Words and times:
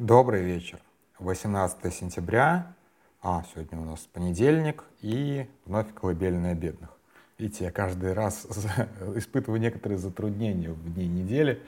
Добрый 0.00 0.42
вечер. 0.42 0.78
18 1.18 1.92
сентября, 1.92 2.74
а 3.20 3.44
сегодня 3.52 3.78
у 3.78 3.84
нас 3.84 4.00
понедельник 4.10 4.84
и 5.02 5.46
вновь 5.66 5.92
колыбельная 5.92 6.54
бедных. 6.54 6.88
Видите, 7.36 7.64
я 7.64 7.70
каждый 7.70 8.14
раз 8.14 8.46
испытываю 9.16 9.60
некоторые 9.60 9.98
затруднения 9.98 10.70
в 10.70 10.94
дни 10.94 11.06
недели, 11.06 11.62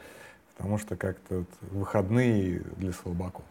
потому 0.50 0.78
что 0.78 0.96
как-то 0.96 1.44
выходные 1.60 2.60
для 2.78 2.92
слабаков. 2.92 3.44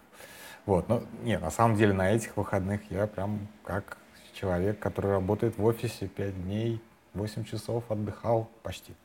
Вот, 0.65 0.89
но 0.89 1.03
нет, 1.21 1.41
на 1.41 1.51
самом 1.51 1.77
деле 1.77 1.93
на 1.93 2.09
этих 2.09 2.35
выходных 2.35 2.81
я 2.89 3.05
прям 3.05 3.49
как 3.63 3.99
человек, 4.33 4.79
который 4.79 5.11
работает 5.11 5.59
в 5.59 5.63
офисе 5.63 6.07
5 6.07 6.43
дней, 6.43 6.81
8 7.13 7.43
часов 7.43 7.83
отдыхал 7.89 8.49
почти. 8.63 8.95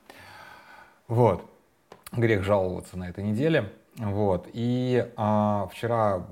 Вот, 1.07 1.47
грех 2.13 2.45
жаловаться 2.45 2.97
на 2.97 3.11
этой 3.11 3.25
неделе. 3.25 3.71
Вот. 3.99 4.49
И 4.53 5.11
а, 5.17 5.69
вчера, 5.73 6.27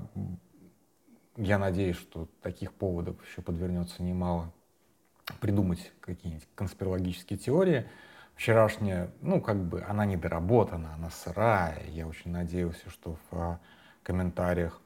я 1.35 1.57
надеюсь, 1.57 1.97
что 1.97 2.27
таких 2.41 2.73
поводов 2.73 3.15
еще 3.25 3.41
подвернется 3.41 4.03
немало 4.03 4.51
придумать 5.39 5.91
какие-нибудь 5.99 6.47
конспирологические 6.55 7.39
теории. 7.39 7.85
Вчерашняя, 8.35 9.09
ну, 9.21 9.41
как 9.41 9.63
бы, 9.63 9.81
она 9.81 10.05
недоработана, 10.05 10.93
она 10.93 11.09
сырая. 11.09 11.83
Я 11.87 12.05
очень 12.07 12.31
надеялся, 12.31 12.89
что 12.89 13.17
в 13.31 13.37
а, 13.37 13.59
комментариях 14.03 14.81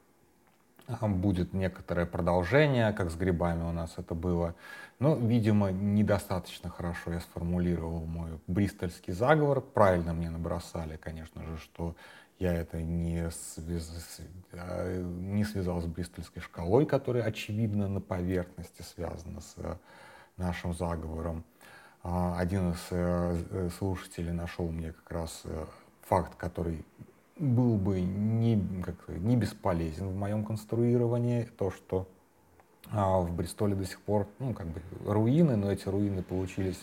а, 0.86 1.08
будет 1.08 1.52
некоторое 1.52 2.06
продолжение, 2.06 2.92
как 2.92 3.10
с 3.10 3.16
грибами 3.16 3.62
у 3.62 3.72
нас 3.72 3.94
это 3.96 4.14
было. 4.14 4.54
Но, 5.00 5.16
видимо, 5.16 5.72
недостаточно 5.72 6.70
хорошо 6.70 7.12
я 7.12 7.20
сформулировал 7.20 8.04
мой 8.06 8.40
бристольский 8.46 9.12
заговор. 9.12 9.60
Правильно 9.60 10.12
мне 10.12 10.30
набросали, 10.30 10.96
конечно 10.96 11.42
же, 11.44 11.58
что 11.58 11.96
я 12.40 12.54
это 12.54 12.80
не, 12.80 13.30
связ... 13.30 14.20
А, 14.52 15.02
не 15.02 15.44
связал 15.44 15.80
с 15.82 15.84
Бристольской 15.84 16.42
шкалой, 16.42 16.86
которая, 16.86 17.22
очевидно, 17.22 17.86
на 17.86 18.00
поверхности 18.00 18.80
связана 18.80 19.42
с 19.42 19.54
э, 19.58 19.76
нашим 20.38 20.72
заговором. 20.72 21.44
А, 22.02 22.38
один 22.38 22.70
из 22.70 22.78
э, 22.90 23.36
э, 23.50 23.68
слушателей 23.78 24.32
нашел 24.32 24.70
мне 24.70 24.92
как 24.92 25.10
раз 25.12 25.42
факт, 26.00 26.34
который 26.36 26.82
был 27.36 27.76
бы 27.76 28.00
не, 28.00 28.58
как, 28.82 28.96
не 29.08 29.36
бесполезен 29.36 30.08
в 30.08 30.16
моем 30.16 30.46
конструировании. 30.46 31.44
То, 31.58 31.70
что 31.70 32.08
а, 32.90 33.20
в 33.20 33.34
Бристоле 33.34 33.74
до 33.74 33.84
сих 33.84 34.00
пор 34.00 34.26
ну, 34.38 34.54
как 34.54 34.66
бы 34.66 34.80
руины, 35.04 35.56
но 35.56 35.70
эти 35.70 35.86
руины 35.88 36.22
получились 36.22 36.80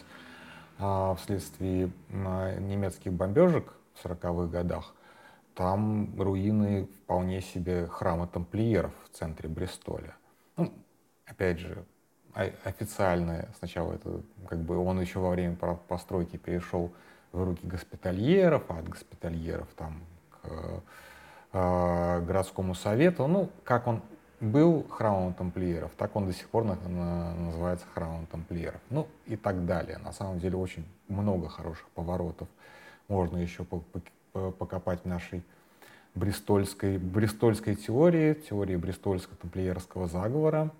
вследствие 1.18 1.90
немецких 2.12 3.12
бомбежек 3.12 3.74
в 3.96 4.06
40-х 4.06 4.52
годах 4.52 4.94
там 5.58 6.14
руины 6.22 6.86
вполне 7.04 7.42
себе 7.42 7.88
храма 7.88 8.28
тамплиеров 8.28 8.94
в 9.06 9.18
центре 9.18 9.50
Бристоля. 9.50 10.16
Ну, 10.56 10.72
опять 11.26 11.58
же, 11.58 11.84
официально 12.64 13.50
сначала 13.58 13.94
это 13.94 14.22
как 14.48 14.60
бы 14.60 14.78
он 14.78 15.02
еще 15.02 15.18
во 15.20 15.32
время 15.32 15.56
постройки 15.56 16.38
перешел 16.38 16.94
в 17.32 17.44
руки 17.44 17.66
госпитальеров, 17.66 18.66
а 18.70 18.78
от 18.78 18.88
госпитальеров 18.88 19.68
там 19.76 20.04
к 20.30 20.84
э, 21.54 22.22
городскому 22.22 22.76
совету. 22.76 23.26
Ну, 23.26 23.50
как 23.64 23.88
он 23.88 24.04
был 24.40 24.88
храмом 24.88 25.34
тамплиеров, 25.34 25.92
так 25.98 26.16
он 26.16 26.28
до 26.28 26.34
сих 26.34 26.48
пор 26.50 26.66
на, 26.66 26.76
на, 26.88 27.34
называется 27.34 27.88
храмом 27.96 28.28
тамплиеров. 28.28 28.80
Ну 28.92 29.08
и 29.26 29.36
так 29.36 29.66
далее. 29.66 29.98
На 29.98 30.12
самом 30.14 30.38
деле 30.38 30.56
очень 30.56 30.86
много 31.08 31.50
хороших 31.50 31.88
поворотов 31.90 32.48
можно 33.08 33.38
еще 33.38 33.64
по, 33.64 33.80
по, 33.80 34.02
покопать 34.60 35.02
в 35.04 35.06
нашей 35.06 35.44
бристольской, 36.16 36.98
бристольской 36.98 37.76
теории, 37.76 38.34
теории 38.34 38.76
бристольско-тамплиерского 38.76 40.08
заговора. 40.08 40.72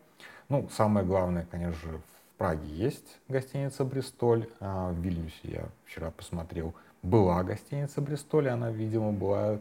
Ну, 0.50 0.68
самое 0.72 1.06
главное, 1.06 1.48
конечно 1.50 1.74
же, 1.74 1.98
в 1.98 2.38
Праге 2.38 2.68
есть 2.68 3.20
гостиница 3.28 3.84
«Бристоль», 3.84 4.48
а 4.60 4.92
в 4.92 5.00
Вильнюсе 5.00 5.40
я 5.44 5.66
вчера 5.86 6.12
посмотрел, 6.12 6.74
была 7.02 7.44
гостиница 7.44 8.02
«Бристоль», 8.02 8.50
она, 8.50 8.72
видимо, 8.72 9.12
была 9.12 9.60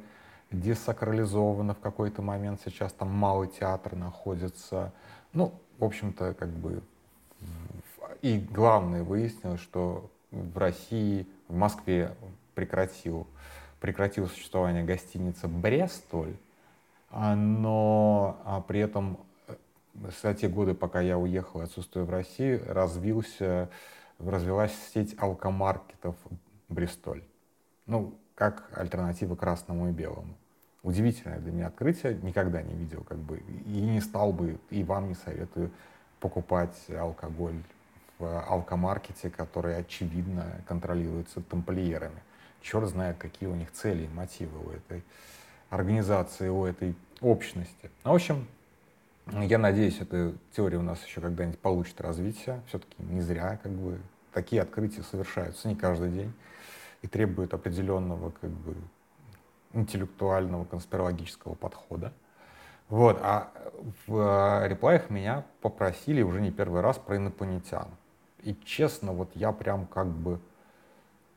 десакрализована 0.50 1.74
в 1.74 1.80
какой-то 1.80 2.22
момент, 2.22 2.60
сейчас 2.64 2.92
там 2.92 3.08
малый 3.08 3.48
театр 3.48 3.96
находится. 3.96 4.92
Ну, 5.32 5.52
в 5.78 5.84
общем-то, 5.84 6.34
как 6.34 6.50
бы... 6.50 6.82
И 8.22 8.38
главное, 8.38 9.02
выяснилось, 9.02 9.60
что 9.60 10.10
в 10.30 10.56
России, 10.56 11.26
в 11.48 11.56
Москве 11.56 12.14
прекратил 12.54 13.26
прекратила 13.86 14.26
существование 14.26 14.82
гостиница 14.82 15.46
«Брестоль», 15.46 16.34
а, 17.12 17.36
но 17.36 18.36
а 18.44 18.60
при 18.60 18.80
этом 18.80 19.20
э, 19.46 19.54
за 20.20 20.34
те 20.34 20.48
годы, 20.48 20.74
пока 20.74 21.00
я 21.00 21.16
уехал 21.16 21.60
и 21.60 21.64
отсутствую 21.64 22.04
в 22.04 22.10
России, 22.10 22.60
развился, 22.66 23.70
развилась 24.18 24.72
сеть 24.92 25.14
алкомаркетов 25.16 26.16
«Бристоль». 26.68 27.22
Ну, 27.86 28.12
как 28.34 28.68
альтернатива 28.76 29.36
красному 29.36 29.90
и 29.90 29.92
белому. 29.92 30.34
Удивительное 30.82 31.38
для 31.38 31.52
меня 31.52 31.66
открытие, 31.68 32.18
никогда 32.22 32.62
не 32.62 32.74
видел, 32.74 33.04
как 33.04 33.18
бы, 33.18 33.38
и 33.38 33.80
не 33.82 34.00
стал 34.00 34.32
бы, 34.32 34.58
и 34.70 34.82
вам 34.82 35.10
не 35.10 35.14
советую 35.14 35.70
покупать 36.18 36.76
алкоголь 36.90 37.62
в 38.18 38.40
алкомаркете, 38.48 39.30
который, 39.30 39.76
очевидно, 39.78 40.60
контролируется 40.66 41.40
тамплиерами 41.40 42.25
черт 42.66 42.88
знает, 42.88 43.16
какие 43.18 43.48
у 43.48 43.54
них 43.54 43.70
цели 43.72 44.04
и 44.04 44.08
мотивы 44.08 44.58
у 44.66 44.70
этой 44.70 45.04
организации, 45.70 46.48
у 46.48 46.64
этой 46.64 46.94
общности. 47.20 47.90
Ну, 48.04 48.12
в 48.12 48.14
общем, 48.14 48.46
я 49.32 49.58
надеюсь, 49.58 50.00
эта 50.00 50.34
теория 50.54 50.78
у 50.78 50.82
нас 50.82 51.04
еще 51.04 51.20
когда-нибудь 51.20 51.60
получит 51.60 52.00
развитие. 52.00 52.60
Все-таки 52.68 52.94
не 52.98 53.20
зря, 53.20 53.58
как 53.62 53.72
бы, 53.72 53.98
такие 54.32 54.62
открытия 54.62 55.02
совершаются 55.02 55.68
не 55.68 55.76
каждый 55.76 56.10
день 56.10 56.32
и 57.02 57.08
требуют 57.08 57.54
определенного, 57.54 58.30
как 58.30 58.50
бы, 58.50 58.74
интеллектуального, 59.72 60.64
конспирологического 60.64 61.54
подхода. 61.54 62.12
Вот, 62.88 63.18
а 63.22 63.52
в 64.06 64.66
реплаях 64.68 65.10
меня 65.10 65.44
попросили 65.60 66.22
уже 66.22 66.40
не 66.40 66.50
первый 66.50 66.80
раз 66.80 66.98
про 66.98 67.16
инопланетян. 67.16 67.88
И 68.42 68.54
честно, 68.64 69.12
вот 69.12 69.30
я 69.34 69.52
прям 69.52 69.86
как 69.86 70.08
бы, 70.08 70.40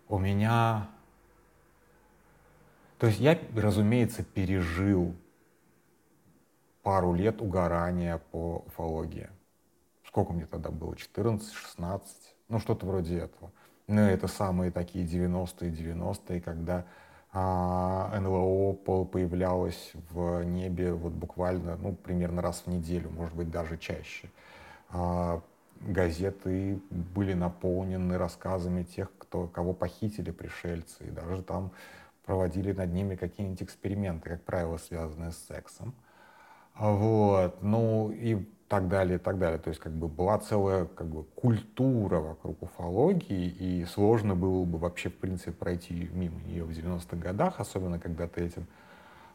у 0.07 0.19
меня 0.19 0.89
то 2.99 3.07
есть 3.07 3.19
я, 3.19 3.39
разумеется, 3.55 4.23
пережил 4.23 5.15
пару 6.83 7.13
лет 7.13 7.41
угорания 7.41 8.21
по 8.31 8.63
уфологии. 8.67 9.29
Сколько 10.05 10.33
мне 10.33 10.45
тогда 10.45 10.69
было? 10.69 10.95
14, 10.95 11.51
16? 11.53 12.35
Ну, 12.49 12.59
что-то 12.59 12.85
вроде 12.85 13.19
этого. 13.19 13.51
Ну, 13.87 14.01
это 14.01 14.27
самые 14.27 14.71
такие 14.71 15.05
90-е, 15.05 15.71
90-е, 15.71 16.41
когда 16.41 16.85
а, 17.31 18.19
НЛО 18.19 18.73
появлялось 19.05 19.93
в 20.09 20.43
небе 20.43 20.93
вот 20.93 21.13
буквально, 21.13 21.75
ну, 21.77 21.93
примерно 21.93 22.41
раз 22.41 22.63
в 22.65 22.67
неделю, 22.67 23.11
может 23.11 23.35
быть, 23.35 23.49
даже 23.49 23.77
чаще. 23.77 24.29
А, 24.89 25.41
газеты 25.81 26.79
были 26.89 27.33
наполнены 27.33 28.17
рассказами 28.17 28.83
тех, 28.83 29.09
кто, 29.17 29.47
кого 29.47 29.73
похитили 29.73 30.31
пришельцы, 30.31 31.05
и 31.05 31.11
даже 31.11 31.43
там 31.43 31.71
проводили 32.29 32.73
над 32.73 32.93
ними 32.93 33.15
какие-нибудь 33.15 33.63
эксперименты, 33.63 34.29
как 34.29 34.43
правило, 34.43 34.77
связанные 34.77 35.31
с 35.31 35.37
сексом. 35.47 35.95
Вот, 36.77 37.63
ну 37.63 38.11
и 38.11 38.47
так 38.67 38.87
далее, 38.87 39.15
и 39.15 39.19
так 39.19 39.39
далее. 39.39 39.57
То 39.57 39.69
есть 39.69 39.81
как 39.81 39.93
бы 39.93 40.07
была 40.07 40.37
целая 40.37 40.85
как 40.85 41.07
бы 41.07 41.23
культура 41.23 42.19
вокруг 42.19 42.61
уфологии, 42.61 43.47
и 43.47 43.83
сложно 43.85 44.35
было 44.35 44.63
бы 44.63 44.77
вообще, 44.77 45.09
в 45.09 45.15
принципе, 45.15 45.53
пройти 45.53 46.07
мимо 46.13 46.39
нее 46.41 46.65
в 46.65 46.69
90-х 46.69 47.17
годах, 47.17 47.59
особенно 47.59 47.97
когда 47.97 48.27
ты 48.27 48.45
этим 48.45 48.67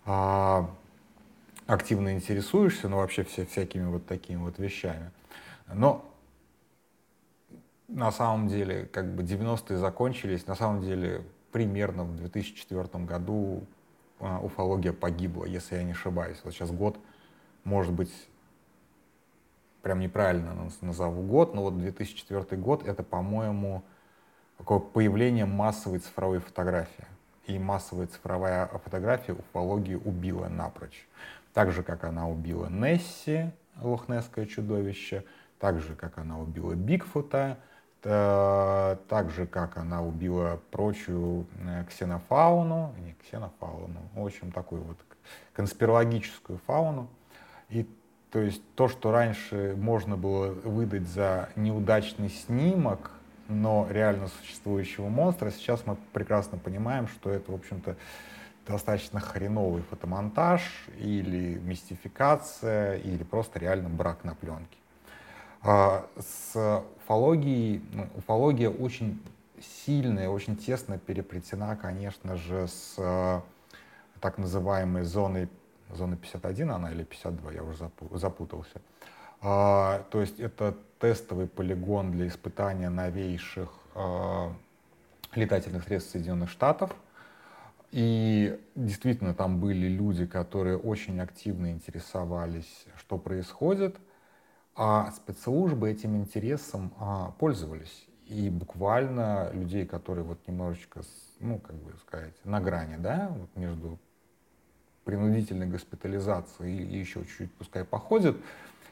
а, 0.05 0.71
активно 1.67 2.15
интересуешься, 2.15 2.89
ну 2.89 2.99
вообще 2.99 3.25
все, 3.25 3.45
всякими 3.45 3.87
вот 3.87 4.07
такими 4.07 4.39
вот 4.39 4.61
вещами. 4.61 5.11
Но 5.67 6.09
на 7.89 8.13
самом 8.13 8.47
деле, 8.47 8.87
как 8.87 9.13
бы 9.17 9.25
90-е 9.25 9.79
закончились, 9.79 10.47
на 10.47 10.55
самом 10.55 10.81
деле 10.81 11.25
примерно 11.55 12.03
в 12.03 12.17
2004 12.17 13.05
году 13.05 13.63
а, 14.19 14.41
уфология 14.41 14.93
погибла, 14.93 15.45
если 15.45 15.77
я 15.77 15.85
не 15.85 15.93
ошибаюсь. 15.93 16.41
Вот 16.43 16.53
сейчас 16.53 16.73
год, 16.73 16.99
может 17.63 17.93
быть, 17.93 18.13
прям 19.81 20.01
неправильно 20.01 20.69
назову 20.81 21.23
год, 21.23 21.55
но 21.55 21.63
вот 21.63 21.79
2004 21.79 22.61
год— 22.61 22.85
это, 22.89 23.05
по-моему, 23.05 23.85
такое 24.59 24.81
появление 24.81 25.45
массовой 25.45 26.01
цифровой 26.01 26.41
фотографии. 26.41 27.07
И 27.47 27.57
массовая 27.57 28.09
цифровая 28.09 28.67
фотография 28.67 29.35
уфологию 29.35 30.03
убила 30.05 30.49
напрочь. 30.49 31.07
Так 31.53 31.71
же, 31.71 31.85
как 31.85 32.03
она 32.03 32.29
убила 32.29 32.67
Несси, 32.67 33.53
лохнесское 33.81 34.47
чудовище, 34.47 35.23
так 35.61 35.79
же, 35.79 35.95
как 35.95 36.19
она 36.19 36.37
убила 36.37 36.75
Бигфута, 36.75 37.59
так 38.05 39.31
же, 39.31 39.47
как 39.47 39.79
она 39.79 40.03
убила 40.03 40.61
прочую 40.71 41.47
э, 41.59 41.85
ксенофауну, 41.89 42.95
не 42.99 43.15
ксенофауну, 43.15 44.01
в 44.15 44.27
общем, 44.27 44.53
такую 44.53 44.83
вот 44.83 44.99
конспирологическую 45.55 46.61
фауну. 46.67 47.09
И 47.71 47.89
то 48.31 48.41
есть 48.41 48.63
то, 48.75 48.89
что 48.89 49.11
раньше 49.11 49.75
можно 49.79 50.17
было 50.17 50.49
выдать 50.49 51.09
за 51.09 51.49
неудачный 51.57 52.29
снимок, 52.29 53.11
но 53.49 53.87
реально 53.91 54.29
существующего 54.29 55.09
монстра, 55.09 55.51
сейчас 55.51 55.87
мы 55.87 55.97
прекрасно 56.13 56.59
понимаем, 56.59 57.09
что 57.09 57.31
это, 57.31 57.53
в 57.53 57.55
общем-то, 57.55 57.97
достаточно 58.67 59.21
хреновый 59.21 59.83
фотомонтаж 59.83 60.63
или 60.99 61.59
мистификация, 61.59 62.97
или 62.97 63.23
просто 63.23 63.59
реально 63.59 63.89
брак 63.89 64.25
на 64.25 64.35
пленке. 64.35 64.77
А, 65.65 66.07
с 66.19 66.85
уфологией, 66.99 67.83
ну, 67.93 68.07
уфология 68.17 68.69
очень 68.69 69.19
сильная, 69.61 70.29
очень 70.29 70.57
тесно 70.57 70.99
переплетена, 70.99 71.75
конечно 71.77 72.37
же, 72.37 72.69
с 72.69 72.97
э, 72.99 73.41
так 74.21 74.37
называемой 74.37 75.05
зоной, 75.05 75.49
зоной 75.91 76.19
51 76.19 76.71
она 76.71 76.93
или 76.93 77.05
52, 77.05 77.53
я 77.53 77.63
уже 77.63 77.91
запутался. 78.13 78.83
А, 79.41 80.05
то 80.11 80.21
есть 80.21 80.39
это 80.39 80.77
тестовый 80.99 81.47
полигон 81.47 82.13
для 82.13 82.29
испытания 82.29 82.91
новейших 82.91 83.71
а, 83.95 84.53
летательных 85.35 85.85
средств 85.85 86.13
Соединенных 86.13 86.51
Штатов. 86.51 86.95
И 87.91 88.59
действительно 88.75 89.35
там 89.35 89.61
были 89.61 89.87
люди, 89.87 90.27
которые 90.27 90.77
очень 90.77 91.21
активно 91.21 91.71
интересовались, 91.71 92.87
что 92.99 93.19
происходит, 93.19 93.97
а 94.77 95.11
спецслужбы 95.13 95.91
этим 95.91 96.17
интересом 96.17 96.93
а, 96.99 97.33
пользовались. 97.39 98.07
И 98.27 98.49
буквально 98.49 99.51
людей, 99.53 99.87
которые 99.87 100.25
вот 100.25 100.39
немножечко, 100.47 101.03
ну, 101.41 101.59
как 101.59 101.77
бы 101.77 101.93
сказать, 102.07 102.35
на 102.45 102.61
грани, 102.61 102.97
да, 102.97 103.31
вот 103.31 103.51
между 103.55 103.99
принудительной 105.05 105.67
госпитализацией 105.67 106.83
и 106.83 106.99
еще 106.99 107.21
чуть-чуть 107.21 107.53
пускай 107.55 107.85
походят, 107.85 108.37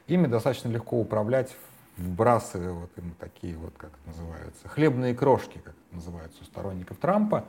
ими 0.07 0.27
достаточно 0.27 0.69
легко 0.69 0.99
управлять, 0.99 1.55
вбрасывая 1.97 2.73
вот 2.73 2.91
им 2.97 3.15
такие 3.19 3.57
вот, 3.57 3.73
как 3.77 3.89
это 3.89 4.07
называется, 4.17 4.67
хлебные 4.67 5.15
крошки, 5.15 5.57
как 5.57 5.73
это 5.73 5.95
называется 5.95 6.37
у 6.41 6.45
сторонников 6.45 6.97
Трампа, 6.97 7.45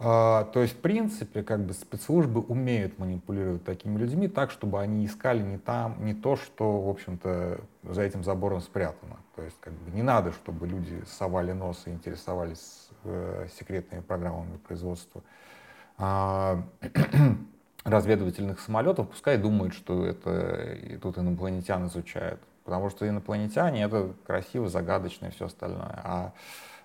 а, 0.00 0.44
то 0.44 0.60
есть, 0.60 0.74
в 0.74 0.80
принципе, 0.80 1.42
как 1.42 1.64
бы 1.64 1.72
спецслужбы 1.72 2.40
умеют 2.40 2.98
манипулировать 2.98 3.64
такими 3.64 3.98
людьми 3.98 4.28
так, 4.28 4.52
чтобы 4.52 4.80
они 4.80 5.04
искали 5.04 5.42
не 5.42 5.58
там, 5.58 6.04
не 6.04 6.14
то, 6.14 6.36
что, 6.36 6.80
в 6.82 6.88
общем-то, 6.88 7.60
за 7.82 8.02
этим 8.02 8.22
забором 8.22 8.60
спрятано. 8.60 9.16
То 9.34 9.42
есть, 9.42 9.56
как 9.60 9.72
бы 9.72 9.90
не 9.90 10.02
надо, 10.02 10.32
чтобы 10.32 10.68
люди 10.68 11.02
совали 11.06 11.50
нос 11.50 11.82
и 11.86 11.90
интересовались 11.90 12.90
э, 13.02 13.48
секретными 13.58 14.00
программами 14.00 14.58
производства 14.58 15.22
э, 15.98 16.62
разведывательных 17.84 18.60
самолетов, 18.60 19.08
пускай 19.08 19.36
думают, 19.36 19.74
что 19.74 20.06
это 20.06 20.74
и 20.74 20.96
тут 20.96 21.18
инопланетян 21.18 21.88
изучают. 21.88 22.40
Потому 22.62 22.88
что 22.90 23.08
инопланетяне— 23.08 23.82
это 23.84 24.12
красиво, 24.24 24.68
загадочно 24.68 25.26
и 25.26 25.30
все 25.30 25.46
остальное. 25.46 26.00
А 26.04 26.32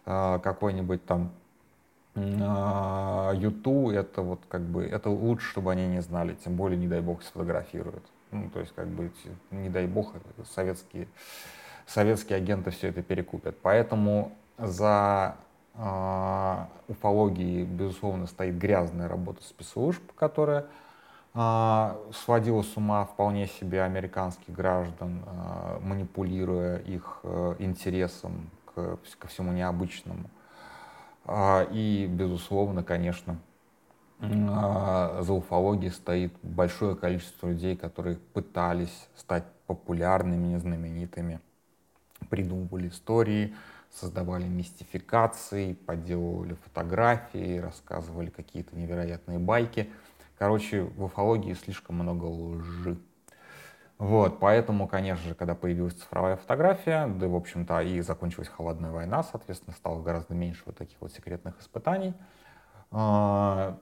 э, 0.05 0.39
какой-нибудь 0.39 1.05
там 1.05 1.31
Юту 2.15 3.89
это 3.89 4.21
вот 4.21 4.41
как 4.47 4.61
бы 4.61 4.85
это 4.85 5.09
лучше, 5.09 5.49
чтобы 5.49 5.71
они 5.71 5.87
не 5.87 6.01
знали, 6.01 6.35
тем 6.43 6.55
более, 6.55 6.77
не 6.77 6.87
дай 6.87 7.01
бог, 7.01 7.23
сфотографируют. 7.23 8.03
Ну, 8.33 8.49
то 8.49 8.59
есть, 8.59 8.73
как 8.75 8.87
бы, 8.87 9.11
не 9.51 9.69
дай 9.69 9.87
бог, 9.87 10.13
советские, 10.53 11.07
советские 11.85 12.37
агенты 12.37 12.71
все 12.71 12.89
это 12.89 13.01
перекупят. 13.03 13.57
Поэтому 13.61 14.31
за 14.57 15.35
э, 15.75 16.65
уфологией, 16.87 17.63
безусловно, 17.63 18.27
стоит 18.27 18.57
грязная 18.57 19.07
работа 19.07 19.43
спецслужб, 19.43 20.01
которая 20.15 20.65
э, 21.35 21.95
сводила 22.13 22.63
с 22.63 22.75
ума 22.75 23.05
вполне 23.05 23.47
себе 23.47 23.83
американских 23.83 24.53
граждан, 24.53 25.23
э, 25.25 25.79
манипулируя 25.81 26.77
их 26.77 27.19
э, 27.23 27.55
интересом 27.59 28.49
к, 28.73 28.97
ко 29.19 29.27
всему 29.27 29.51
необычному. 29.51 30.29
А, 31.25 31.67
и, 31.71 32.05
безусловно, 32.07 32.83
конечно, 32.83 33.39
а, 34.19 35.21
за 35.21 35.33
уфологией 35.33 35.91
стоит 35.91 36.33
большое 36.41 36.95
количество 36.95 37.49
людей, 37.49 37.75
которые 37.75 38.17
пытались 38.17 39.07
стать 39.15 39.45
популярными, 39.67 40.57
знаменитыми, 40.57 41.39
придумывали 42.29 42.89
истории, 42.89 43.55
создавали 43.91 44.45
мистификации, 44.45 45.73
подделывали 45.73 46.55
фотографии, 46.55 47.57
рассказывали 47.57 48.29
какие-то 48.29 48.75
невероятные 48.75 49.39
байки. 49.39 49.89
Короче, 50.37 50.81
в 50.83 51.03
уфологии 51.03 51.53
слишком 51.53 51.97
много 51.97 52.25
лжи. 52.25 52.97
Вот, 54.03 54.39
поэтому, 54.39 54.85
конечно 54.89 55.29
же, 55.29 55.33
когда 55.33 55.55
появилась 55.55 55.93
цифровая 55.93 56.35
фотография, 56.35 57.07
да, 57.07 57.25
в 57.29 57.35
общем-то, 57.37 57.79
и 57.79 58.01
закончилась 58.01 58.49
холодная 58.49 58.91
война, 58.91 59.23
соответственно, 59.23 59.73
стало 59.73 60.01
гораздо 60.01 60.33
меньше 60.33 60.61
вот 60.65 60.75
таких 60.75 60.99
вот 60.99 61.13
секретных 61.13 61.57
испытаний. 61.61 62.13
А, 62.91 63.77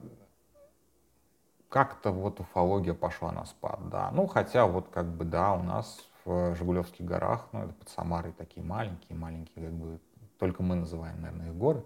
как-то 1.68 2.12
вот 2.12 2.38
уфология 2.38 2.94
пошла 2.94 3.32
на 3.32 3.44
спад, 3.46 3.88
да. 3.88 4.12
Ну, 4.12 4.28
хотя 4.28 4.68
вот 4.68 4.90
как 4.90 5.06
бы, 5.06 5.24
да, 5.24 5.54
у 5.54 5.64
нас 5.64 5.98
в 6.24 6.54
Жигулевских 6.54 7.04
горах, 7.04 7.48
ну, 7.50 7.64
это 7.64 7.72
под 7.72 7.88
Самарой 7.88 8.30
такие 8.30 8.64
маленькие, 8.64 9.18
маленькие, 9.18 9.64
как 9.64 9.74
бы, 9.74 9.98
только 10.38 10.62
мы 10.62 10.76
называем, 10.76 11.20
наверное, 11.20 11.48
их 11.48 11.56
горы. 11.56 11.82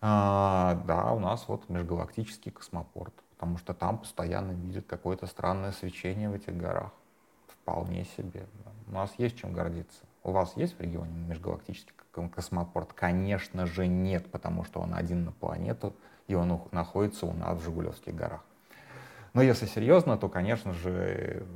А, 0.00 0.82
да, 0.88 1.12
у 1.12 1.20
нас 1.20 1.46
вот 1.46 1.68
межгалактический 1.68 2.50
космопорт, 2.50 3.14
потому 3.30 3.58
что 3.58 3.74
там 3.74 3.98
постоянно 3.98 4.50
видят 4.50 4.86
какое-то 4.88 5.28
странное 5.28 5.70
свечение 5.70 6.28
в 6.28 6.34
этих 6.34 6.56
горах. 6.56 6.90
Вполне 7.64 8.04
себе. 8.18 8.44
У 8.86 8.92
нас 8.92 9.10
есть 9.16 9.38
чем 9.38 9.54
гордиться. 9.54 10.02
У 10.22 10.32
вас 10.32 10.52
есть 10.56 10.76
в 10.78 10.82
регионе 10.82 11.18
межгалактический 11.26 11.94
космопорт? 12.34 12.92
Конечно 12.92 13.66
же 13.66 13.86
нет, 13.86 14.30
потому 14.30 14.64
что 14.64 14.80
он 14.80 14.94
один 14.94 15.24
на 15.24 15.32
планету, 15.32 15.96
и 16.28 16.34
он 16.34 16.60
находится 16.72 17.24
у 17.24 17.32
нас 17.32 17.58
в 17.58 17.64
Жигулевских 17.64 18.14
горах. 18.14 18.44
Но 19.32 19.40
если 19.40 19.64
серьезно, 19.64 20.18
то, 20.18 20.28
конечно 20.28 20.74
же, 20.74 21.46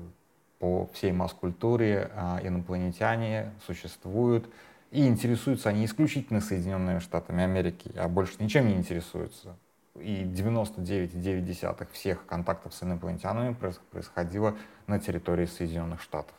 по 0.59 0.87
всей 0.95 1.13
масс-культуре 1.13 2.11
а, 2.15 2.41
инопланетяне 2.43 3.53
существуют, 3.67 4.51
и 4.91 5.07
интересуются 5.07 5.69
они 5.69 5.85
исключительно 5.85 6.41
Соединенными 6.41 7.01
Штатами 7.01 7.45
Америки, 7.45 7.93
а 7.97 8.09
больше 8.09 8.37
ничем 8.39 8.67
не 8.67 8.75
интересуются 8.77 9.59
и 10.01 10.25
99,9 10.25 11.89
всех 11.93 12.27
контактов 12.27 12.75
с 12.75 12.83
инопланетянами 12.83 13.55
происходило 13.91 14.57
на 14.87 14.99
территории 14.99 15.47
Соединенных 15.47 16.01
Штатов. 16.03 16.35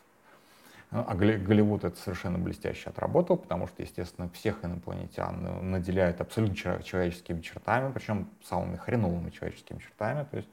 Ну, 0.90 1.04
а 1.06 1.14
Голливуд 1.14 1.84
это 1.84 1.96
совершенно 1.96 2.36
блестяще 2.38 2.90
отработал, 2.90 3.36
потому 3.36 3.68
что, 3.68 3.82
естественно, 3.82 4.28
всех 4.30 4.64
инопланетян 4.64 5.70
наделяют 5.70 6.20
абсолютно 6.20 6.56
человеческими 6.82 7.40
чертами, 7.40 7.92
причем 7.92 8.28
самыми 8.44 8.76
хреновыми 8.76 9.30
человеческими 9.30 9.78
чертами, 9.78 10.26
то 10.28 10.36
есть 10.36 10.48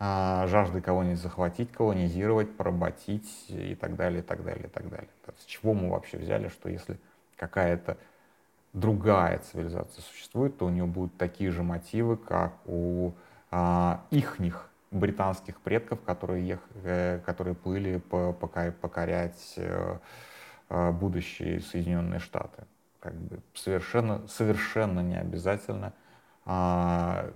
а, 0.00 0.48
жажды 0.48 0.80
кого-нибудь 0.80 1.20
захватить, 1.20 1.70
колонизировать, 1.70 2.56
поработить 2.56 3.46
и 3.50 3.76
так 3.76 3.94
далее, 3.94 4.18
и 4.18 4.22
так 4.24 4.42
далее, 4.42 4.66
и 4.66 4.68
так 4.68 4.88
далее. 4.88 5.08
С 5.38 5.44
чего 5.44 5.74
мы 5.74 5.90
вообще 5.90 6.18
взяли, 6.18 6.48
что 6.48 6.68
если 6.68 6.98
какая-то 7.36 7.96
другая 8.72 9.38
цивилизация 9.38 10.02
существует, 10.02 10.56
то 10.58 10.66
у 10.66 10.70
нее 10.70 10.86
будут 10.86 11.16
такие 11.16 11.50
же 11.50 11.62
мотивы, 11.62 12.16
как 12.16 12.54
у 12.66 13.12
а, 13.50 14.02
ихних 14.10 14.68
британских 14.90 15.60
предков, 15.60 16.02
которые, 16.02 16.46
ех, 16.46 16.60
э, 16.84 17.20
которые 17.24 17.54
плыли 17.54 17.98
по, 17.98 18.32
покорять 18.32 19.54
э, 19.56 19.98
э, 20.68 20.90
будущие 20.92 21.60
Соединенные 21.60 22.20
Штаты. 22.20 22.64
Как 23.00 23.14
бы 23.14 23.40
совершенно, 23.54 24.26
совершенно 24.28 25.00
не 25.00 25.18
обязательно, 25.18 25.92
а, 26.44 27.30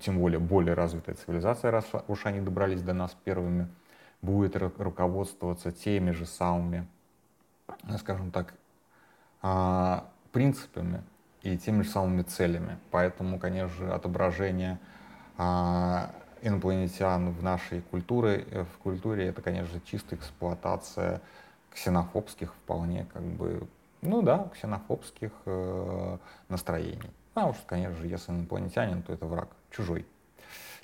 тем 0.00 0.18
более 0.18 0.40
более 0.40 0.74
развитая 0.74 1.14
цивилизация, 1.14 1.70
раз 1.70 1.86
уж 2.08 2.26
они 2.26 2.40
добрались 2.40 2.82
до 2.82 2.94
нас 2.94 3.16
первыми, 3.24 3.68
будет 4.22 4.56
руководствоваться 4.56 5.70
теми 5.70 6.10
же 6.10 6.26
самыми, 6.26 6.88
скажем 7.98 8.30
так, 8.30 8.54
а, 9.42 10.08
принципами 10.34 11.02
и 11.42 11.56
теми 11.56 11.82
же 11.82 11.90
самыми 11.90 12.22
целями. 12.22 12.76
Поэтому, 12.90 13.38
конечно 13.38 13.68
же, 13.68 13.92
отображение 13.92 14.80
а, 15.38 16.10
инопланетян 16.42 17.30
в 17.30 17.42
нашей 17.42 17.82
культуре, 17.82 18.44
э, 18.50 18.64
в 18.64 18.78
культуре 18.78 19.28
это, 19.28 19.40
конечно 19.42 19.80
чистая 19.86 20.18
эксплуатация 20.18 21.20
ксенофобских 21.72 22.52
вполне 22.52 23.06
как 23.12 23.22
бы, 23.22 23.66
ну 24.02 24.22
да, 24.22 24.48
ксенофобских 24.54 25.30
э, 25.46 26.18
настроений. 26.48 27.10
Потому 27.32 27.54
что, 27.54 27.62
конечно 27.66 27.96
же, 27.96 28.08
если 28.08 28.32
инопланетянин, 28.32 29.02
то 29.02 29.12
это 29.12 29.26
враг, 29.26 29.48
чужой. 29.70 30.04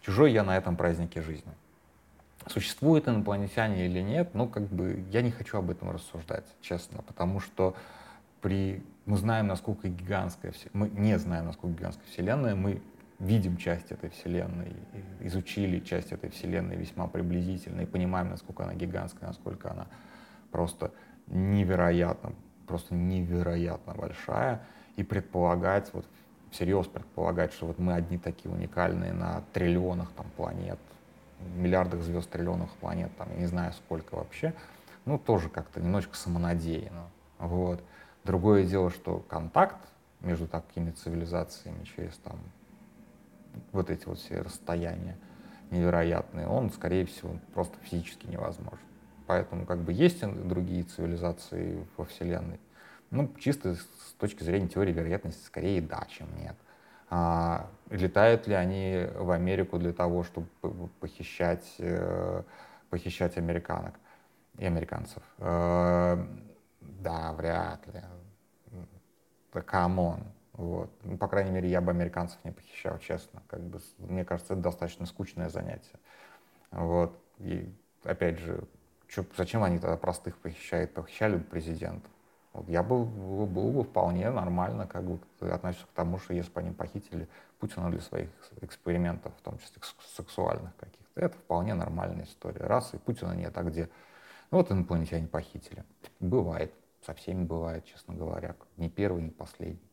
Чужой 0.00 0.32
я 0.32 0.44
на 0.44 0.56
этом 0.56 0.76
празднике 0.76 1.22
жизни. 1.22 1.52
Существуют 2.46 3.08
инопланетяне 3.08 3.86
или 3.86 4.00
нет, 4.00 4.30
ну, 4.34 4.48
как 4.48 4.62
бы, 4.68 5.04
я 5.10 5.22
не 5.22 5.32
хочу 5.32 5.58
об 5.58 5.70
этом 5.70 5.90
рассуждать, 5.90 6.46
честно, 6.62 7.02
потому 7.02 7.40
что 7.40 7.74
при... 8.40 8.82
Мы 9.06 9.16
знаем, 9.16 9.46
насколько 9.46 9.88
гигантская... 9.88 10.52
Мы 10.72 10.88
не 10.90 11.18
знаем, 11.18 11.46
насколько 11.46 11.76
гигантская 11.76 12.06
Вселенная. 12.06 12.54
Мы 12.54 12.82
видим 13.18 13.56
часть 13.56 13.92
этой 13.92 14.10
Вселенной, 14.10 14.72
изучили 15.20 15.80
часть 15.80 16.12
этой 16.12 16.30
Вселенной 16.30 16.76
весьма 16.76 17.06
приблизительно 17.06 17.82
и 17.82 17.86
понимаем, 17.86 18.30
насколько 18.30 18.64
она 18.64 18.74
гигантская, 18.74 19.28
насколько 19.28 19.70
она 19.70 19.86
просто 20.50 20.90
невероятно, 21.26 22.32
просто 22.66 22.94
невероятно 22.94 23.94
большая. 23.94 24.62
И 24.96 25.02
предполагать, 25.02 25.92
вот 25.92 26.06
всерьез 26.50 26.86
предполагать, 26.86 27.52
что 27.52 27.66
вот 27.66 27.78
мы 27.78 27.92
одни 27.92 28.18
такие 28.18 28.52
уникальные 28.52 29.12
на 29.12 29.42
триллионах 29.52 30.10
там 30.12 30.26
планет, 30.36 30.78
миллиардах 31.56 32.02
звезд, 32.02 32.28
триллионах 32.30 32.70
планет, 32.76 33.10
там, 33.16 33.28
я 33.34 33.40
не 33.40 33.46
знаю 33.46 33.72
сколько 33.72 34.16
вообще, 34.16 34.54
ну, 35.04 35.18
тоже 35.18 35.48
как-то 35.48 35.80
немножечко 35.80 36.16
самонадеянно. 36.16 37.08
Вот. 37.38 37.82
Другое 38.24 38.64
дело, 38.64 38.90
что 38.90 39.24
контакт 39.28 39.78
между 40.20 40.46
такими 40.46 40.90
цивилизациями 40.90 41.84
через 41.84 42.16
там 42.18 42.38
вот 43.72 43.90
эти 43.90 44.06
вот 44.06 44.18
все 44.18 44.42
расстояния 44.42 45.16
невероятные, 45.70 46.46
он, 46.46 46.70
скорее 46.70 47.06
всего, 47.06 47.36
просто 47.54 47.76
физически 47.82 48.26
невозможен. 48.26 48.78
Поэтому 49.26 49.64
как 49.64 49.78
бы 49.78 49.92
есть 49.92 50.20
другие 50.48 50.82
цивилизации 50.82 51.86
во 51.96 52.04
Вселенной. 52.04 52.58
Ну, 53.10 53.32
чисто 53.38 53.74
с 53.74 54.14
точки 54.18 54.42
зрения 54.42 54.68
теории 54.68 54.92
вероятности, 54.92 55.44
скорее 55.44 55.80
да, 55.80 56.04
чем 56.08 56.26
нет. 56.36 56.56
А, 57.08 57.68
летают 57.90 58.46
ли 58.46 58.54
они 58.54 59.06
в 59.14 59.30
Америку 59.30 59.78
для 59.78 59.92
того, 59.92 60.24
чтобы 60.24 60.48
похищать, 61.00 61.74
э, 61.78 62.42
похищать 62.88 63.36
американок 63.36 63.94
и 64.58 64.64
американцев? 64.64 65.22
Да, 66.98 67.32
вряд 67.32 67.86
ли. 67.88 68.02
Да, 69.52 69.62
come 69.62 69.98
on. 69.98 70.24
Вот. 70.52 70.90
Ну, 71.04 71.16
по 71.16 71.28
крайней 71.28 71.50
мере, 71.50 71.68
я 71.68 71.80
бы 71.80 71.90
американцев 71.90 72.38
не 72.44 72.50
похищал, 72.50 72.98
честно. 72.98 73.42
Как 73.48 73.60
бы, 73.60 73.80
мне 73.98 74.24
кажется, 74.24 74.54
это 74.54 74.62
достаточно 74.62 75.06
скучное 75.06 75.48
занятие. 75.48 75.98
Вот. 76.70 77.18
И 77.38 77.72
опять 78.04 78.38
же, 78.38 78.64
чё, 79.08 79.24
зачем 79.36 79.62
они 79.62 79.78
тогда 79.78 79.96
простых 79.96 80.36
похищают? 80.38 80.92
Похищали 80.92 81.36
бы 81.36 81.44
президента. 81.44 82.08
Вот 82.52 82.68
я 82.68 82.82
был, 82.82 83.04
был 83.04 83.70
бы 83.70 83.84
вполне 83.84 84.28
нормально, 84.28 84.86
как 84.86 85.04
бы 85.04 85.20
относился 85.40 85.86
к 85.86 85.94
тому, 85.94 86.18
что 86.18 86.34
если 86.34 86.52
бы 86.52 86.60
они 86.60 86.72
похитили 86.72 87.28
Путина 87.60 87.90
для 87.90 88.00
своих 88.00 88.28
экспериментов, 88.60 89.32
в 89.36 89.40
том 89.42 89.58
числе 89.58 89.80
сексуальных 90.16 90.74
каких-то, 90.76 91.20
это 91.20 91.36
вполне 91.36 91.74
нормальная 91.74 92.24
история. 92.24 92.66
Раз, 92.66 92.92
и 92.92 92.98
Путина 92.98 93.32
нет, 93.32 93.56
а 93.56 93.62
где? 93.62 93.88
Ну 94.50 94.58
вот 94.58 94.72
инопланетяне 94.72 95.28
похитили. 95.28 95.84
Бывает, 96.18 96.74
со 97.04 97.14
всеми 97.14 97.44
бывает, 97.44 97.84
честно 97.84 98.14
говоря. 98.14 98.56
Не 98.76 98.88
первый, 98.88 99.22
не 99.22 99.30
последний. 99.30 99.90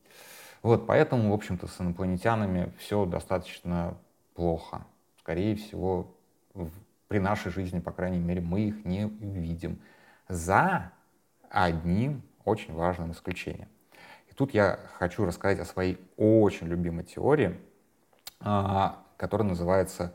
Вот, 0.62 0.86
поэтому, 0.86 1.30
в 1.30 1.34
общем-то, 1.34 1.66
с 1.66 1.80
инопланетянами 1.80 2.72
все 2.78 3.06
достаточно 3.06 3.96
плохо. 4.34 4.86
Скорее 5.20 5.56
всего, 5.56 6.14
в, 6.54 6.70
при 7.06 7.18
нашей 7.18 7.52
жизни, 7.52 7.80
по 7.80 7.92
крайней 7.92 8.18
мере, 8.18 8.40
мы 8.40 8.62
их 8.62 8.84
не 8.84 9.04
увидим. 9.04 9.80
За 10.28 10.92
одним 11.48 12.22
очень 12.44 12.74
важным 12.74 13.12
исключением. 13.12 13.68
И 14.28 14.34
тут 14.34 14.52
я 14.52 14.78
хочу 14.98 15.24
рассказать 15.24 15.60
о 15.60 15.64
своей 15.64 15.98
очень 16.16 16.66
любимой 16.66 17.04
теории, 17.04 17.58
а, 18.40 19.02
которая 19.16 19.48
называется 19.48 20.12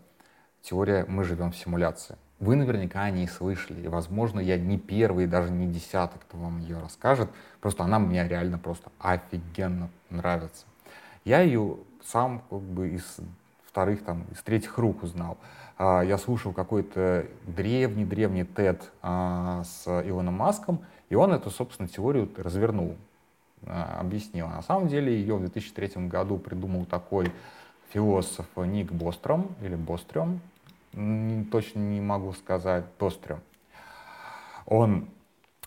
теория 0.62 1.06
«Мы 1.08 1.24
живем 1.24 1.52
в 1.52 1.58
симуляции». 1.58 2.18
Вы 2.44 2.58
наверняка 2.58 3.04
о 3.04 3.10
ней 3.10 3.26
слышали, 3.26 3.84
и, 3.84 3.88
возможно, 3.88 4.42
я 4.42 4.58
не 4.58 4.78
первый, 4.78 5.28
даже 5.28 5.50
не 5.50 5.66
десятый, 5.66 6.20
кто 6.20 6.38
вам 6.38 6.60
ее 6.60 6.78
расскажет. 6.78 7.30
Просто 7.62 7.86
она 7.86 8.00
мне 8.00 8.28
реально 8.28 8.58
просто 8.58 8.92
офигенно 9.00 9.90
нравится. 10.10 10.66
Я 11.24 11.40
ее 11.40 11.78
сам 12.04 12.44
как 12.50 12.60
бы 12.60 12.90
из 12.90 13.20
вторых, 13.66 14.04
там, 14.04 14.26
из 14.30 14.42
третьих 14.42 14.78
рук 14.78 15.04
узнал. 15.04 15.38
А, 15.78 16.02
я 16.02 16.18
слушал 16.18 16.52
какой-то 16.52 17.28
древний-древний 17.48 18.44
TED 18.44 18.82
а, 19.02 19.64
с 19.64 19.88
Илоном 19.88 20.34
Маском, 20.34 20.82
и 21.08 21.16
он 21.16 21.32
эту, 21.32 21.50
собственно, 21.50 21.88
теорию 21.88 22.30
развернул, 22.36 22.98
а, 23.66 24.02
объяснил. 24.02 24.50
На 24.50 24.64
самом 24.64 24.90
деле 24.90 25.18
ее 25.18 25.38
в 25.38 25.40
2003 25.40 26.08
году 26.08 26.38
придумал 26.40 26.84
такой 26.84 27.32
философ 27.94 28.48
Ник 28.58 28.92
Бостром, 28.92 29.56
или 29.62 29.76
Бострем, 29.76 30.42
точно 31.52 31.80
не 31.80 32.02
могу 32.02 32.34
сказать, 32.34 32.86
Бострем. 33.00 33.42
Он 34.66 35.10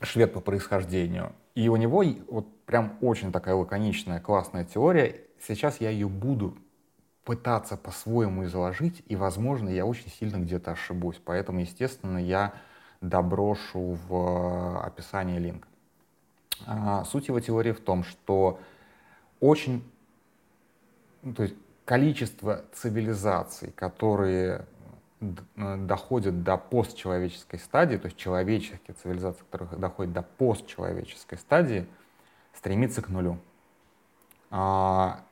швед 0.00 0.32
по 0.32 0.40
происхождению. 0.40 1.32
И 1.54 1.68
у 1.68 1.76
него 1.76 2.04
вот 2.28 2.46
прям 2.66 2.98
очень 3.00 3.32
такая 3.32 3.54
лаконичная, 3.54 4.20
классная 4.20 4.64
теория. 4.64 5.20
Сейчас 5.40 5.80
я 5.80 5.90
ее 5.90 6.08
буду 6.08 6.56
пытаться 7.24 7.76
по-своему 7.76 8.44
изложить, 8.44 9.02
и, 9.08 9.16
возможно, 9.16 9.68
я 9.68 9.84
очень 9.84 10.10
сильно 10.10 10.36
где-то 10.36 10.72
ошибусь. 10.72 11.20
Поэтому, 11.24 11.60
естественно, 11.60 12.18
я 12.18 12.54
доброшу 13.00 13.98
в 14.08 14.14
э, 14.14 14.86
описание 14.86 15.38
линк. 15.38 15.66
А, 16.66 17.04
суть 17.04 17.28
его 17.28 17.40
теории 17.40 17.72
в 17.72 17.80
том, 17.80 18.04
что 18.04 18.60
очень, 19.40 19.82
ну, 21.22 21.34
то 21.34 21.42
есть 21.42 21.56
количество 21.84 22.64
цивилизаций, 22.72 23.72
которые 23.72 24.66
доходят 25.20 26.42
до 26.42 26.56
постчеловеческой 26.56 27.58
стадии, 27.58 27.96
то 27.96 28.06
есть 28.06 28.18
человеческие 28.18 28.94
цивилизации, 28.94 29.44
которые 29.50 29.80
доходят 29.80 30.12
до 30.12 30.22
постчеловеческой 30.22 31.38
стадии, 31.38 31.86
стремится 32.54 33.02
к 33.02 33.08
нулю. 33.08 33.38
А, 34.50 35.24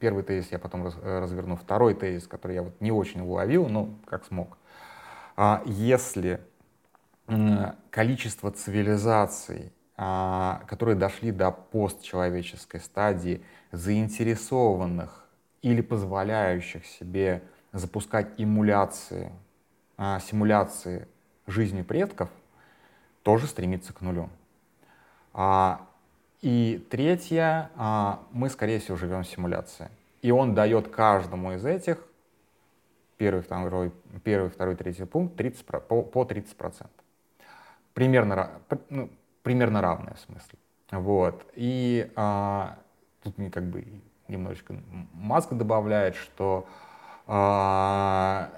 Первый 0.00 0.24
тезис 0.24 0.50
я 0.50 0.58
потом 0.58 0.86
э, 0.86 1.18
разверну. 1.20 1.56
Второй 1.56 1.94
тезис, 1.94 2.26
который 2.26 2.54
я 2.54 2.62
вот 2.62 2.80
не 2.80 2.90
очень 2.90 3.20
уловил, 3.20 3.68
но 3.68 3.90
как 4.04 4.24
смог. 4.24 4.58
А 5.36 5.62
если 5.64 6.40
количество 7.90 8.50
цивилизаций, 8.50 9.72
а, 9.96 10.62
которые 10.68 10.96
дошли 10.96 11.32
до 11.32 11.50
постчеловеческой 11.50 12.80
стадии, 12.80 13.42
заинтересованных 13.72 15.25
или 15.66 15.80
позволяющих 15.80 16.86
себе 16.86 17.42
запускать 17.72 18.28
эмуляции, 18.38 19.32
а, 19.96 20.20
симуляции 20.20 21.08
жизни 21.48 21.82
предков, 21.82 22.30
тоже 23.24 23.48
стремится 23.48 23.92
к 23.92 24.00
нулю. 24.00 24.30
И 26.40 26.86
третье, 26.88 27.72
а, 27.74 28.22
мы, 28.30 28.48
скорее 28.48 28.78
всего, 28.78 28.96
живем 28.96 29.24
в 29.24 29.26
симуляции. 29.26 29.88
И 30.22 30.30
он 30.30 30.54
дает 30.54 30.86
каждому 30.86 31.52
из 31.54 31.66
этих, 31.66 31.98
первый, 33.16 33.42
второй, 33.42 33.90
первый, 34.22 34.50
второй, 34.50 34.76
третий 34.76 35.04
пункт, 35.04 35.34
30, 35.34 35.66
по, 35.66 35.80
по 35.80 36.22
30%. 36.22 36.86
Примерно, 37.92 38.52
ну, 38.88 39.10
примерно 39.42 39.80
равное 39.80 40.14
в 40.14 40.20
смысле. 40.20 40.58
Вот. 40.92 41.44
И 41.56 42.08
а, 42.14 42.78
тут 43.24 43.36
мне 43.36 43.50
как 43.50 43.64
бы 43.64 43.84
немножечко 44.28 44.74
Маск 45.12 45.52
добавляет, 45.52 46.16
что 46.16 46.66
а, 47.26 48.50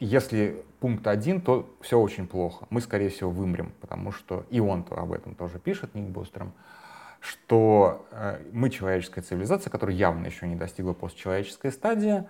если 0.00 0.64
пункт 0.80 1.06
один, 1.06 1.40
то 1.40 1.68
все 1.80 1.98
очень 1.98 2.26
плохо. 2.26 2.66
Мы, 2.70 2.80
скорее 2.80 3.10
всего, 3.10 3.30
вымрем, 3.30 3.72
потому 3.80 4.12
что 4.12 4.44
и 4.50 4.60
он 4.60 4.80
-то 4.80 4.98
об 4.98 5.12
этом 5.12 5.34
тоже 5.34 5.58
пишет, 5.58 5.94
Ник 5.94 6.06
Бустером, 6.06 6.52
что 7.20 8.06
э, 8.10 8.40
мы 8.52 8.70
человеческая 8.70 9.20
цивилизация, 9.20 9.70
которая 9.70 9.94
явно 9.94 10.26
еще 10.26 10.46
не 10.48 10.56
достигла 10.56 10.94
постчеловеческой 10.94 11.70
стадии 11.70 12.24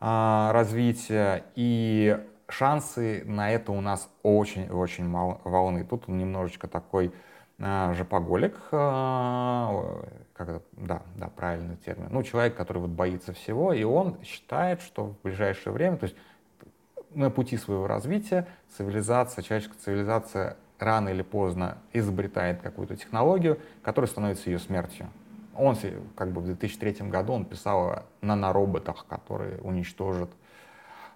а, 0.00 0.50
развития, 0.52 1.44
и 1.54 2.18
шансы 2.48 3.22
на 3.26 3.50
это 3.50 3.70
у 3.72 3.80
нас 3.82 4.08
очень-очень 4.22 5.06
мало 5.06 5.40
волны. 5.44 5.84
Тут 5.84 6.04
он 6.08 6.16
немножечко 6.16 6.68
такой 6.68 7.12
жопоголик, 7.60 8.56
а, 8.72 10.02
как 10.32 10.48
это, 10.48 10.62
да, 10.72 11.02
да, 11.16 11.28
правильный 11.28 11.76
термин, 11.76 12.08
ну, 12.10 12.22
человек, 12.22 12.56
который 12.56 12.78
вот 12.78 12.90
боится 12.90 13.32
всего, 13.32 13.72
и 13.72 13.82
он 13.82 14.16
считает, 14.22 14.80
что 14.80 15.06
в 15.06 15.22
ближайшее 15.22 15.72
время, 15.72 15.96
то 15.96 16.04
есть 16.04 16.16
на 17.10 17.30
пути 17.30 17.56
своего 17.56 17.86
развития 17.86 18.46
цивилизация, 18.76 19.42
человеческая 19.42 19.78
цивилизация 19.78 20.56
рано 20.78 21.10
или 21.10 21.22
поздно 21.22 21.78
изобретает 21.92 22.62
какую-то 22.62 22.96
технологию, 22.96 23.58
которая 23.82 24.08
становится 24.08 24.48
ее 24.48 24.58
смертью. 24.58 25.10
Он 25.54 25.76
как 26.16 26.32
бы 26.32 26.40
в 26.40 26.46
2003 26.46 27.08
году 27.08 27.34
он 27.34 27.44
писал 27.44 27.90
о 27.90 28.02
нанороботах, 28.22 29.04
которые 29.06 29.58
уничтожат 29.60 30.30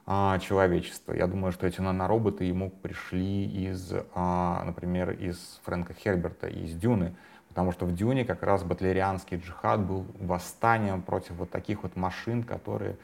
а, 0.06 0.38
человечество. 0.38 1.14
Я 1.14 1.26
думаю, 1.26 1.50
что 1.52 1.66
эти 1.66 1.80
нанороботы 1.80 2.44
ему 2.44 2.70
пришли 2.70 3.46
из, 3.46 3.92
а, 4.14 4.62
например, 4.64 5.12
из 5.12 5.60
Фрэнка 5.64 5.94
Херберта, 5.94 6.46
из 6.46 6.74
Дюны, 6.74 7.16
потому 7.48 7.72
что 7.72 7.86
в 7.86 7.94
Дюне 7.94 8.26
как 8.26 8.42
раз 8.42 8.62
батлерианский 8.64 9.38
джихад 9.38 9.80
был 9.80 10.04
восстанием 10.20 11.00
против 11.00 11.36
вот 11.36 11.50
таких 11.50 11.84
вот 11.84 11.96
машин, 11.96 12.42
которые 12.42 12.98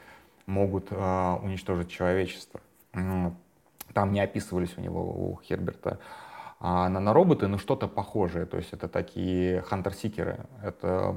могут 0.45 0.89
а, 0.91 1.39
уничтожить 1.41 1.89
человечество. 1.89 2.61
Там 2.91 4.13
не 4.13 4.21
описывались 4.21 4.77
у 4.77 4.81
него, 4.81 5.01
у 5.01 5.39
Херберта, 5.43 5.99
А 6.59 6.87
нанороботы, 6.87 7.47
ну, 7.47 7.57
что-то 7.57 7.87
похожее. 7.87 8.45
То 8.45 8.57
есть 8.57 8.73
это 8.73 8.87
такие 8.87 9.61
хантер-сикеры. 9.63 10.45
Это 10.63 11.15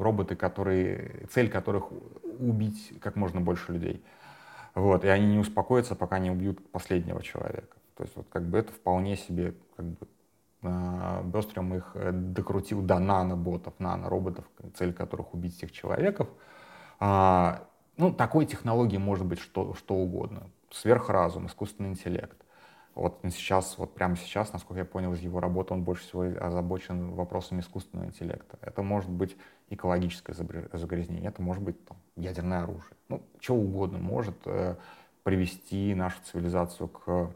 роботы, 0.00 0.36
которые, 0.36 1.26
цель 1.30 1.50
которых 1.50 1.92
убить 2.38 2.94
как 3.00 3.16
можно 3.16 3.40
больше 3.40 3.72
людей. 3.72 4.02
Вот, 4.74 5.04
и 5.04 5.08
они 5.08 5.26
не 5.26 5.38
успокоятся, 5.38 5.94
пока 5.94 6.18
не 6.18 6.30
убьют 6.30 6.70
последнего 6.70 7.22
человека. 7.22 7.76
То 7.96 8.04
есть 8.04 8.16
вот 8.16 8.26
как 8.30 8.44
бы 8.44 8.58
это 8.58 8.72
вполне 8.72 9.16
себе 9.16 9.54
как 9.76 9.86
бы 9.86 10.08
э, 10.62 11.22
Бестрем 11.24 11.74
их 11.74 11.92
э, 11.94 12.10
докрутил 12.12 12.80
до 12.80 12.98
наноботов, 12.98 13.74
нанороботов, 13.78 14.44
цель 14.74 14.94
которых 14.94 15.34
убить 15.34 15.56
всех 15.56 15.72
человеков. 15.72 16.28
А, 17.00 17.66
ну, 17.96 18.12
такой 18.12 18.46
технологии 18.46 18.96
может 18.96 19.26
быть 19.26 19.40
что, 19.40 19.74
что 19.74 19.94
угодно. 19.94 20.48
Сверхразум, 20.70 21.46
искусственный 21.46 21.90
интеллект. 21.90 22.41
Вот 22.94 23.20
сейчас, 23.22 23.78
вот 23.78 23.94
прямо 23.94 24.16
сейчас, 24.16 24.52
насколько 24.52 24.80
я 24.80 24.84
понял 24.84 25.14
из 25.14 25.20
его 25.20 25.40
работы, 25.40 25.72
он 25.72 25.82
больше 25.82 26.02
всего 26.04 26.24
озабочен 26.24 27.12
вопросами 27.12 27.60
искусственного 27.60 28.06
интеллекта. 28.06 28.58
Это 28.60 28.82
может 28.82 29.10
быть 29.10 29.36
экологическое 29.70 30.36
загрязнение, 30.36 31.28
это 31.30 31.40
может 31.40 31.62
быть 31.62 31.82
там, 31.86 31.96
ядерное 32.16 32.64
оружие. 32.64 32.92
Ну, 33.08 33.22
что 33.40 33.54
угодно 33.54 33.98
может 33.98 34.36
э, 34.44 34.76
привести 35.22 35.94
нашу 35.94 36.18
цивилизацию 36.24 36.88
к 36.88 37.30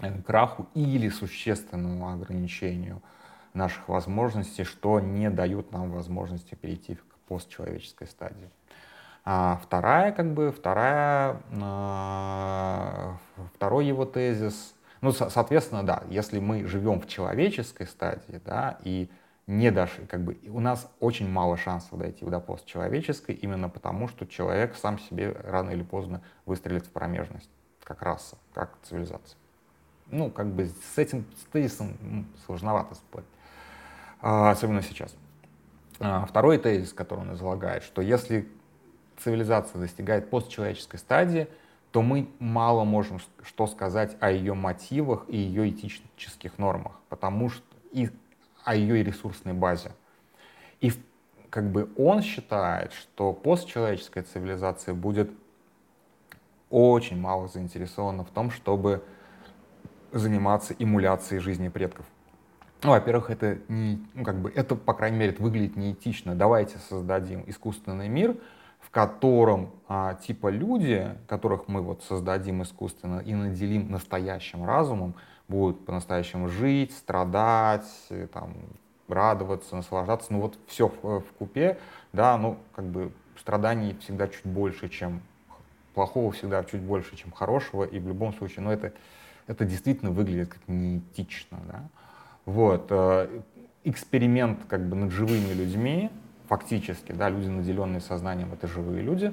э, 0.00 0.22
краху 0.22 0.66
или 0.74 1.08
существенному 1.08 2.12
ограничению 2.12 3.00
наших 3.54 3.88
возможностей, 3.88 4.64
что 4.64 4.98
не 4.98 5.30
дают 5.30 5.70
нам 5.70 5.92
возможности 5.92 6.56
перейти 6.56 6.96
к 6.96 7.14
постчеловеческой 7.28 8.08
стадии. 8.08 8.50
А 9.24 9.60
вторая, 9.62 10.10
как 10.10 10.34
бы, 10.34 10.50
вторая, 10.50 11.40
э, 11.52 13.12
второй 13.54 13.86
его 13.86 14.04
тезис— 14.04 14.74
ну, 15.00 15.12
соответственно, 15.12 15.82
да, 15.82 16.04
если 16.10 16.38
мы 16.38 16.66
живем 16.66 17.00
в 17.00 17.08
человеческой 17.08 17.86
стадии, 17.86 18.40
да, 18.44 18.78
и 18.84 19.10
не 19.46 19.70
дошли, 19.70 20.06
как 20.06 20.22
бы 20.22 20.38
у 20.48 20.60
нас 20.60 20.88
очень 21.00 21.28
мало 21.28 21.56
шансов 21.56 21.98
дойти 21.98 22.24
до 22.24 22.38
постчеловеческой, 22.38 23.34
именно 23.34 23.68
потому, 23.68 24.08
что 24.08 24.26
человек 24.26 24.76
сам 24.76 24.98
себе 24.98 25.34
рано 25.44 25.70
или 25.70 25.82
поздно 25.82 26.22
выстрелит 26.44 26.86
в 26.86 26.90
промежность, 26.90 27.50
как 27.82 28.02
раса, 28.02 28.36
как 28.52 28.76
цивилизация. 28.82 29.38
Ну, 30.10 30.30
как 30.30 30.48
бы 30.48 30.66
с 30.66 30.98
этим 30.98 31.24
с 31.36 31.44
тезисом 31.52 32.26
сложновато 32.44 32.94
спорить, 32.94 33.26
а, 34.20 34.50
особенно 34.50 34.82
сейчас. 34.82 35.14
А, 35.98 36.26
второй 36.26 36.58
тезис, 36.58 36.92
который 36.92 37.20
он 37.20 37.34
излагает, 37.34 37.82
что 37.84 38.02
если 38.02 38.48
цивилизация 39.18 39.80
достигает 39.80 40.30
постчеловеческой 40.30 40.98
стадии, 40.98 41.48
то 41.92 42.02
мы 42.02 42.28
мало 42.38 42.84
можем 42.84 43.20
что 43.42 43.66
сказать 43.66 44.16
о 44.20 44.30
ее 44.30 44.54
мотивах 44.54 45.24
и 45.28 45.36
ее 45.36 45.70
этических 45.70 46.58
нормах, 46.58 46.92
потому 47.08 47.50
что 47.50 47.64
и 47.92 48.10
о 48.64 48.74
ее 48.74 49.02
ресурсной 49.02 49.54
базе. 49.54 49.92
И 50.80 50.92
как 51.50 51.70
бы 51.70 51.90
он 51.96 52.22
считает, 52.22 52.92
что 52.92 53.32
постчеловеческая 53.32 54.22
цивилизация 54.22 54.94
будет 54.94 55.30
очень 56.70 57.18
мало 57.18 57.48
заинтересована 57.48 58.24
в 58.24 58.30
том, 58.30 58.50
чтобы 58.50 59.02
заниматься 60.12 60.74
эмуляцией 60.78 61.40
жизни 61.40 61.68
предков. 61.68 62.06
Ну, 62.82 62.90
во-первых, 62.90 63.30
это 63.30 63.58
не, 63.68 64.02
ну, 64.14 64.24
как 64.24 64.40
бы, 64.40 64.50
это, 64.54 64.74
по 64.74 64.94
крайней 64.94 65.18
мере, 65.18 65.36
выглядит 65.38 65.76
неэтично. 65.76 66.34
Давайте 66.34 66.78
создадим 66.78 67.44
искусственный 67.46 68.08
мир, 68.08 68.36
в 68.80 68.90
котором 68.90 69.70
а, 69.88 70.14
типа 70.14 70.48
люди, 70.48 71.16
которых 71.28 71.68
мы 71.68 71.80
вот 71.80 72.02
создадим 72.02 72.62
искусственно 72.62 73.20
и 73.20 73.34
наделим 73.34 73.90
настоящим 73.90 74.64
разумом, 74.64 75.14
будут 75.48 75.84
по-настоящему 75.84 76.48
жить, 76.48 76.92
страдать, 76.92 77.88
э, 78.08 78.26
там, 78.32 78.54
радоваться, 79.08 79.76
наслаждаться, 79.76 80.32
ну 80.32 80.40
вот 80.40 80.58
все 80.66 80.88
в, 80.88 81.20
в 81.20 81.32
купе, 81.38 81.78
да, 82.12 82.36
ну 82.36 82.58
как 82.74 82.84
бы 82.86 83.12
страданий 83.38 83.96
всегда 84.00 84.28
чуть 84.28 84.46
больше, 84.46 84.88
чем 84.88 85.22
плохого 85.94 86.32
всегда 86.32 86.62
чуть 86.64 86.80
больше, 86.80 87.16
чем 87.16 87.32
хорошего, 87.32 87.84
и 87.84 87.98
в 87.98 88.06
любом 88.06 88.32
случае, 88.32 88.62
ну 88.62 88.70
это, 88.70 88.92
это 89.46 89.64
действительно 89.64 90.10
выглядит 90.10 90.48
как 90.48 90.62
неэтично, 90.68 91.58
да. 91.66 91.82
Вот, 92.44 92.86
э, 92.90 93.40
эксперимент 93.84 94.60
как 94.68 94.88
бы 94.88 94.96
над 94.96 95.10
живыми 95.10 95.52
людьми, 95.52 96.10
фактически, 96.50 97.12
да, 97.12 97.28
люди, 97.28 97.46
наделенные 97.46 98.00
сознанием, 98.00 98.52
это 98.52 98.66
живые 98.66 99.02
люди, 99.02 99.32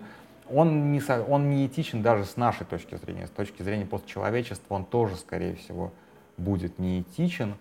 он 0.49 0.91
не, 0.91 1.01
он 1.27 1.49
не 1.49 1.65
этичен 1.65 2.03
даже 2.03 2.25
с 2.25 2.37
нашей 2.37 2.65
точки 2.65 2.93
зрения, 2.95 3.25
с 3.25 3.31
точки 3.31 3.63
зрения 3.63 3.87
постчеловечества 3.87 4.75
он 4.75 4.85
тоже, 4.85 5.15
скорее 5.15 5.55
всего, 5.55 5.91
будет 6.37 6.77
неэтичен, 6.77 7.55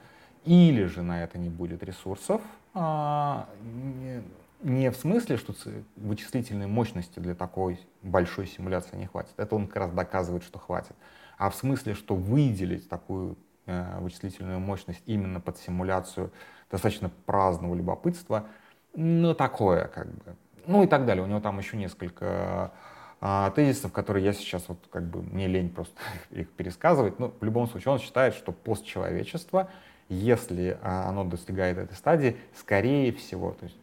или 0.45 0.85
же 0.85 1.01
на 1.03 1.25
это 1.25 1.38
не 1.38 1.49
будет 1.49 1.83
ресурсов, 1.83 2.42
а, 2.75 3.49
не, 3.62 4.23
не 4.62 4.90
в 4.90 4.97
смысле, 4.97 5.38
что 5.38 5.55
вычислительной 5.97 6.66
мощности 6.66 7.19
для 7.19 7.35
такой 7.35 7.81
большой 8.03 8.47
симуляции 8.47 8.97
не 8.97 9.07
хватит, 9.07 9.33
это 9.38 9.57
он 9.57 9.69
как 9.69 9.77
раз 9.77 9.90
доказывает, 9.90 10.45
что 10.45 10.59
хватит, 10.59 10.95
а 11.38 11.49
в 11.49 11.55
смысле, 11.55 11.95
что 11.95 12.14
выделить 12.14 12.90
такую 12.90 13.38
э, 13.64 14.01
вычислительную 14.01 14.61
мощность 14.61 15.03
именно 15.07 15.40
под 15.40 15.57
симуляцию 15.57 16.31
достаточно 16.71 17.11
праздного 17.25 17.75
любопытства— 17.75 18.45
ну, 18.97 19.35
такое, 19.35 19.89
как 19.89 20.09
бы. 20.09 20.37
Ну 20.67 20.83
и 20.83 20.87
так 20.87 21.05
далее. 21.05 21.23
У 21.23 21.27
него 21.27 21.41
там 21.41 21.59
еще 21.59 21.77
несколько 21.77 22.73
а, 23.21 23.51
тезисов, 23.51 23.93
которые 23.93 24.25
я 24.25 24.33
сейчас 24.33 24.65
вот 24.69 24.79
как 24.91 25.05
бы 25.05 25.23
мне 25.23 25.47
лень 25.47 25.69
просто 25.69 25.95
их 26.31 26.51
пересказывать. 26.51 27.19
Но 27.19 27.33
в 27.39 27.45
любом 27.45 27.69
случае 27.69 27.93
он 27.93 27.99
считает, 27.99 28.35
что 28.35 28.53
постчеловечество, 28.53 29.69
если 30.09 30.79
а, 30.83 31.11
оно 31.11 31.25
достигает 31.25 31.77
этой 31.77 31.95
стадии, 31.95 32.39
скорее 32.57 33.13
всего, 33.13 33.53
то 33.53 33.65
есть 33.65 33.77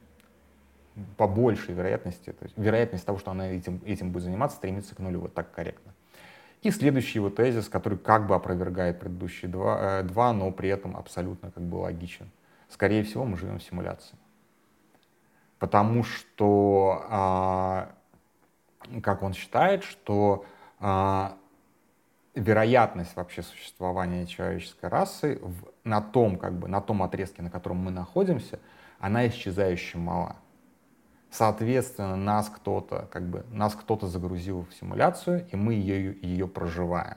по 1.17 1.27
большей 1.27 1.75
вероятности, 1.75 2.31
то 2.31 2.43
есть 2.43 2.57
вероятность 2.57 3.05
того, 3.05 3.19
что 3.19 3.31
она 3.31 3.49
этим, 3.49 3.81
этим 3.85 4.11
будет 4.11 4.23
заниматься, 4.23 4.57
стремится 4.57 4.95
к 4.95 4.99
нулю, 4.99 5.21
вот 5.21 5.33
так 5.33 5.51
корректно. 5.51 5.93
И 6.63 6.71
следующий 6.71 7.19
его 7.19 7.29
тезис, 7.29 7.67
который 7.69 7.99
как 7.99 8.25
бы 8.25 8.35
опровергает 8.35 8.99
предыдущие 8.99 9.49
два, 9.49 9.99
э, 9.99 10.03
два 10.03 10.33
но 10.33 10.51
при 10.51 10.69
этом 10.69 10.97
абсолютно 10.97 11.51
как 11.51 11.63
бы 11.63 11.75
логичен. 11.75 12.31
Скорее 12.69 13.03
всего, 13.03 13.25
мы 13.25 13.37
живем 13.37 13.59
в 13.59 13.63
симуляции 13.63 14.17
потому 15.63 16.03
что, 16.03 17.05
а, 17.09 17.95
как 19.01 19.23
он 19.23 19.31
считает, 19.31 19.85
что 19.85 20.43
а, 20.81 21.37
вероятность 22.35 23.15
вообще 23.15 23.43
существования 23.43 24.25
человеческой 24.25 24.89
расы 24.89 25.39
в, 25.41 25.71
на 25.85 26.01
том, 26.01 26.35
как 26.35 26.51
бы, 26.59 26.67
на 26.67 26.81
том 26.81 27.01
отрезке, 27.01 27.43
на 27.43 27.49
котором 27.49 27.77
мы 27.77 27.91
находимся, 27.91 28.59
она 28.99 29.25
исчезающе 29.25 29.99
мала. 29.99 30.35
Соответственно, 31.31 32.17
нас 32.17 32.49
кто-то, 32.49 33.07
как 33.09 33.23
бы, 33.29 33.45
нас 33.49 33.73
кто-то 33.73 34.07
загрузил 34.07 34.67
в 34.69 34.73
симуляцию, 34.73 35.47
и 35.49 35.55
мы 35.55 35.75
ее, 35.75 36.13
ее 36.21 36.45
проживаем. 36.45 37.15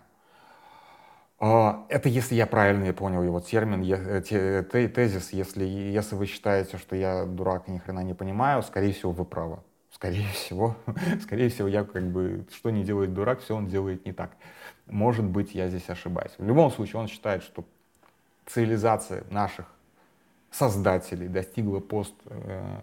А, 1.38 1.85
это 1.90 2.09
если 2.09 2.35
я 2.35 2.46
правильно 2.46 2.92
понял 2.94 3.22
его 3.22 3.40
термин, 3.40 3.83
э, 3.83 4.62
тезис, 4.62 5.33
если, 5.33 5.64
если 5.64 6.14
вы 6.14 6.27
считаете, 6.27 6.79
что 6.79 6.96
я 6.96 7.27
дурак 7.27 7.68
и 7.68 7.72
ни 7.72 7.79
хрена 7.79 8.01
не 8.01 8.14
понимаю, 8.14 8.62
скорее 8.62 8.92
всего, 8.92 9.12
вы 9.12 9.25
правы. 9.25 9.59
Скорее 9.90 10.29
всего, 10.33 10.77
скорее 11.22 11.51
всего, 11.51 11.68
я 11.68 11.85
как 11.85 12.05
бы, 12.05 12.46
что 12.55 12.70
не 12.70 12.85
делает 12.85 13.12
дурак, 13.12 13.40
все 13.40 13.55
он 13.55 13.66
делает 13.66 14.07
не 14.07 14.12
так. 14.12 14.31
Может 14.87 15.25
быть, 15.25 15.55
я 15.55 15.68
здесь 15.68 15.88
ошибаюсь. 15.90 16.33
В 16.38 16.44
любом 16.44 16.70
случае, 16.70 17.01
он 17.01 17.09
считает, 17.09 17.42
что 17.42 17.64
цивилизация 18.46 19.25
наших 19.31 19.66
создателей 20.51 21.29
достигла 21.29 21.81
пост... 21.81 22.14
Э, 22.27 22.81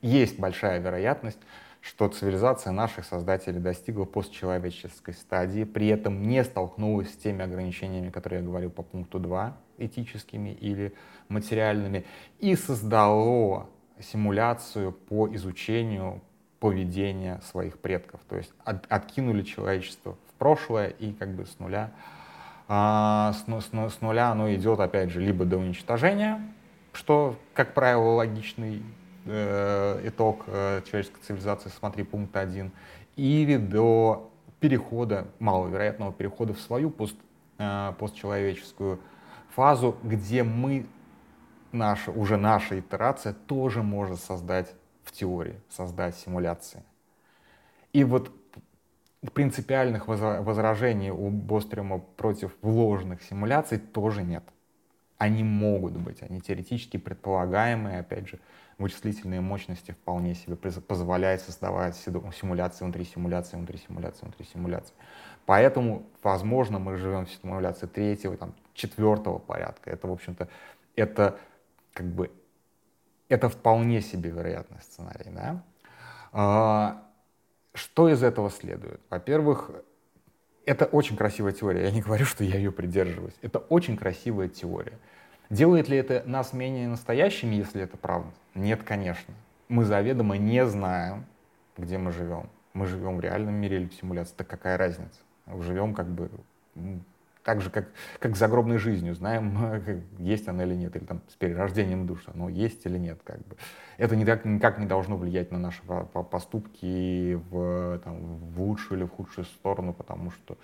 есть 0.00 0.38
большая 0.38 0.78
вероятность, 0.78 1.40
что 1.88 2.06
цивилизация 2.08 2.70
наших 2.70 3.06
создателей 3.06 3.60
достигла 3.60 4.04
постчеловеческой 4.04 5.14
стадии, 5.14 5.64
при 5.64 5.88
этом 5.88 6.22
не 6.22 6.44
столкнулась 6.44 7.10
с 7.10 7.16
теми 7.16 7.42
ограничениями, 7.42 8.10
которые 8.10 8.40
я 8.40 8.46
говорил 8.46 8.70
по 8.70 8.82
пункту 8.82 9.18
2, 9.18 9.56
этическими 9.78 10.50
или 10.50 10.92
материальными, 11.28 12.04
и 12.40 12.54
создало 12.56 13.70
симуляцию 14.00 14.92
по 14.92 15.34
изучению 15.34 16.20
поведения 16.60 17.40
своих 17.42 17.78
предков. 17.78 18.20
То 18.28 18.36
есть 18.36 18.52
от, 18.64 18.84
откинули 18.90 19.42
человечество 19.42 20.18
в 20.28 20.34
прошлое 20.38 20.88
и 20.88 21.12
как 21.14 21.30
бы 21.30 21.46
с 21.46 21.58
нуля, 21.58 21.92
а, 22.68 23.32
с, 23.32 23.46
с, 23.46 23.70
с 23.94 24.00
нуля 24.02 24.30
оно 24.30 24.52
идет 24.52 24.78
опять 24.80 25.08
же 25.08 25.22
либо 25.22 25.46
до 25.46 25.56
уничтожения, 25.56 26.52
что, 26.92 27.36
как 27.54 27.72
правило, 27.72 28.16
логичный 28.16 28.82
э, 29.28 30.00
итог 30.08 30.44
э, 30.46 30.82
человеческой 30.86 31.20
цивилизации, 31.22 31.70
смотри 31.70 32.04
пункт 32.04 32.36
1, 32.36 32.70
или 33.16 33.56
до 33.56 34.30
перехода, 34.60 35.26
маловероятного 35.38 36.12
перехода 36.12 36.54
в 36.54 36.60
свою 36.60 36.90
пост, 36.90 37.16
э, 37.58 37.92
постчеловеческую 37.98 39.00
фазу, 39.54 39.96
где 40.02 40.42
мы, 40.42 40.86
наша, 41.72 42.10
уже 42.10 42.36
наша 42.36 42.80
итерация 42.80 43.32
тоже 43.32 43.82
может 43.82 44.20
создать 44.20 44.74
в 45.04 45.12
теории, 45.12 45.60
создать 45.68 46.16
симуляции. 46.16 46.82
И 47.92 48.04
вот 48.04 48.32
принципиальных 49.32 50.06
возражений 50.06 51.10
у 51.10 51.30
Бострема 51.30 51.98
против 51.98 52.54
вложенных 52.62 53.22
симуляций 53.22 53.78
тоже 53.78 54.22
нет. 54.22 54.44
Они 55.16 55.42
могут 55.42 55.94
быть, 55.94 56.22
они 56.22 56.40
теоретически 56.40 56.96
предполагаемые, 56.96 58.00
опять 58.00 58.28
же, 58.28 58.38
вычислительные 58.78 59.40
мощности 59.40 59.90
вполне 59.90 60.34
себе 60.34 60.56
позволяют 60.56 61.42
создавать 61.42 61.96
симуляции 61.96 62.84
внутри 62.84 63.04
симуляции, 63.04 63.56
внутри 63.56 63.78
симуляции, 63.78 64.22
внутри 64.22 64.46
симуляции. 64.46 64.94
Поэтому, 65.46 66.06
возможно, 66.22 66.78
мы 66.78 66.96
живем 66.96 67.26
в 67.26 67.30
симуляции 67.30 67.86
третьего, 67.86 68.36
там, 68.36 68.54
четвертого 68.74 69.38
порядка. 69.38 69.90
Это, 69.90 70.06
в 70.06 70.12
общем-то, 70.12 70.48
это 70.94 71.38
как 71.92 72.06
бы 72.06 72.30
это 73.28 73.48
вполне 73.48 74.00
себе 74.00 74.30
вероятный 74.30 74.80
сценарий. 74.80 75.30
Да? 75.30 75.62
А, 76.32 77.02
что 77.74 78.08
из 78.08 78.22
этого 78.22 78.50
следует? 78.50 79.00
Во-первых, 79.10 79.70
это 80.64 80.84
очень 80.84 81.16
красивая 81.16 81.52
теория. 81.52 81.84
Я 81.84 81.90
не 81.90 82.02
говорю, 82.02 82.24
что 82.24 82.44
я 82.44 82.56
ее 82.56 82.72
придерживаюсь. 82.72 83.34
Это 83.42 83.58
очень 83.58 83.96
красивая 83.96 84.48
теория. 84.48 84.98
Делает 85.50 85.88
ли 85.88 85.96
это 85.96 86.22
нас 86.26 86.52
менее 86.52 86.88
настоящими, 86.88 87.54
если 87.54 87.82
это 87.82 87.96
правда? 87.96 88.30
Нет, 88.54 88.82
конечно. 88.82 89.32
Мы 89.68 89.84
заведомо 89.84 90.36
не 90.36 90.66
знаем, 90.66 91.24
где 91.76 91.96
мы 91.96 92.12
живем. 92.12 92.48
Мы 92.74 92.86
живем 92.86 93.16
в 93.16 93.20
реальном 93.20 93.54
мире 93.54 93.78
или 93.78 93.88
в 93.88 93.94
симуляции. 93.94 94.34
Так 94.36 94.46
какая 94.46 94.76
разница? 94.76 95.18
Живем 95.46 95.94
как 95.94 96.06
бы 96.08 96.30
так 97.48 97.62
же, 97.62 97.70
как, 97.70 97.88
как 98.18 98.36
с 98.36 98.38
загробной 98.38 98.76
жизнью, 98.76 99.14
знаем, 99.14 99.58
есть 100.18 100.46
она 100.48 100.64
или 100.64 100.74
нет, 100.74 100.94
или 100.96 101.04
там 101.04 101.22
с 101.28 101.34
перерождением 101.34 102.06
души, 102.06 102.30
оно 102.34 102.50
есть 102.50 102.84
или 102.84 102.98
нет. 102.98 103.20
Как 103.24 103.38
бы. 103.38 103.56
Это 103.96 104.16
никак, 104.16 104.44
никак 104.44 104.78
не 104.78 104.84
должно 104.84 105.16
влиять 105.16 105.50
на 105.50 105.58
наши 105.58 105.80
поступки 106.30 107.40
в, 107.50 108.00
там, 108.04 108.36
в 108.50 108.60
лучшую 108.60 108.98
или 108.98 109.06
в 109.06 109.10
худшую 109.12 109.46
сторону, 109.46 109.94
потому 109.94 110.30
что 110.30 110.58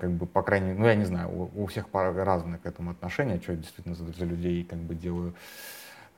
как 0.00 0.10
бы, 0.10 0.26
по 0.26 0.42
крайней 0.42 0.68
мере, 0.68 0.78
ну, 0.80 0.86
я 0.86 0.94
не 0.94 1.04
знаю, 1.04 1.28
у, 1.28 1.62
у 1.62 1.66
всех 1.66 1.86
разное 1.92 2.58
к 2.58 2.66
этому 2.66 2.90
отношение, 2.90 3.40
что 3.40 3.52
я 3.52 3.58
действительно 3.58 3.94
за, 3.94 4.12
за 4.12 4.24
людей 4.24 4.64
как 4.64 4.78
бы 4.78 4.94
делаю 4.94 5.34